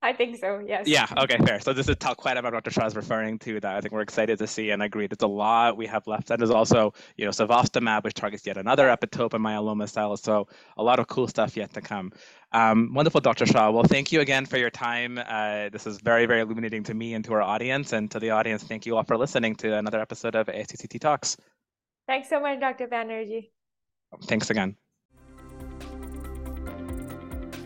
I 0.01 0.13
think 0.13 0.37
so, 0.37 0.61
yes. 0.65 0.87
Yeah, 0.87 1.07
okay, 1.17 1.37
fair. 1.45 1.59
So 1.59 1.73
this 1.73 1.89
is 1.89 1.97
talquetamab 1.97 2.51
Dr. 2.51 2.71
Shah 2.71 2.85
is 2.85 2.95
referring 2.95 3.37
to 3.39 3.59
that 3.59 3.75
I 3.75 3.81
think 3.81 3.91
we're 3.91 4.01
excited 4.01 4.39
to 4.39 4.47
see 4.47 4.69
and 4.69 4.81
agree. 4.81 5.07
There's 5.07 5.21
a 5.21 5.27
lot 5.27 5.75
we 5.75 5.87
have 5.87 6.07
left. 6.07 6.31
And 6.31 6.39
there's 6.39 6.51
also, 6.51 6.93
you 7.17 7.25
know, 7.25 7.31
cevostamab, 7.31 8.05
which 8.05 8.13
targets 8.13 8.47
yet 8.47 8.55
another 8.55 8.87
epitope 8.87 9.33
in 9.33 9.41
myeloma 9.41 9.89
cells. 9.89 10.21
So 10.21 10.47
a 10.77 10.83
lot 10.83 10.99
of 10.99 11.07
cool 11.07 11.27
stuff 11.27 11.57
yet 11.57 11.73
to 11.73 11.81
come. 11.81 12.13
Um, 12.53 12.93
wonderful, 12.93 13.19
Dr. 13.19 13.45
Shah. 13.45 13.71
Well, 13.71 13.83
thank 13.83 14.13
you 14.13 14.21
again 14.21 14.45
for 14.45 14.57
your 14.57 14.69
time. 14.69 15.17
Uh, 15.17 15.67
this 15.67 15.85
is 15.85 15.99
very, 15.99 16.25
very 16.25 16.41
illuminating 16.41 16.83
to 16.83 16.93
me 16.93 17.13
and 17.13 17.25
to 17.25 17.33
our 17.33 17.41
audience. 17.41 17.91
And 17.91 18.09
to 18.11 18.19
the 18.19 18.29
audience, 18.29 18.63
thank 18.63 18.85
you 18.85 18.95
all 18.95 19.03
for 19.03 19.17
listening 19.17 19.55
to 19.57 19.75
another 19.75 19.99
episode 19.99 20.35
of 20.35 20.47
ASTCT 20.47 21.01
Talks. 21.01 21.35
Thanks 22.07 22.29
so 22.29 22.39
much, 22.39 22.61
Dr. 22.61 22.87
Banerjee. 22.87 23.49
Thanks 24.23 24.49
again. 24.49 24.77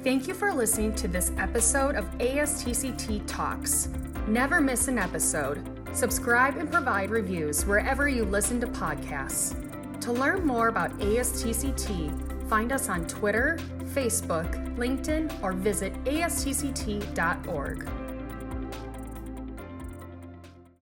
Thank 0.03 0.27
you 0.27 0.33
for 0.33 0.51
listening 0.51 0.93
to 0.95 1.07
this 1.07 1.31
episode 1.37 1.95
of 1.95 2.03
ASTCT 2.17 3.23
Talks. 3.25 3.87
Never 4.27 4.59
miss 4.59 4.89
an 4.89 4.97
episode. 4.97 5.63
Subscribe 5.93 6.57
and 6.57 6.69
provide 6.69 7.09
reviews 7.09 7.65
wherever 7.65 8.09
you 8.09 8.25
listen 8.25 8.59
to 8.59 8.67
podcasts. 8.67 9.55
To 10.01 10.11
learn 10.11 10.45
more 10.45 10.67
about 10.67 10.91
ASTCT, 10.99 12.49
find 12.49 12.73
us 12.73 12.89
on 12.89 13.07
Twitter, 13.07 13.57
Facebook, 13.93 14.75
LinkedIn, 14.75 15.41
or 15.41 15.53
visit 15.53 15.93
astct.org. 16.03 17.87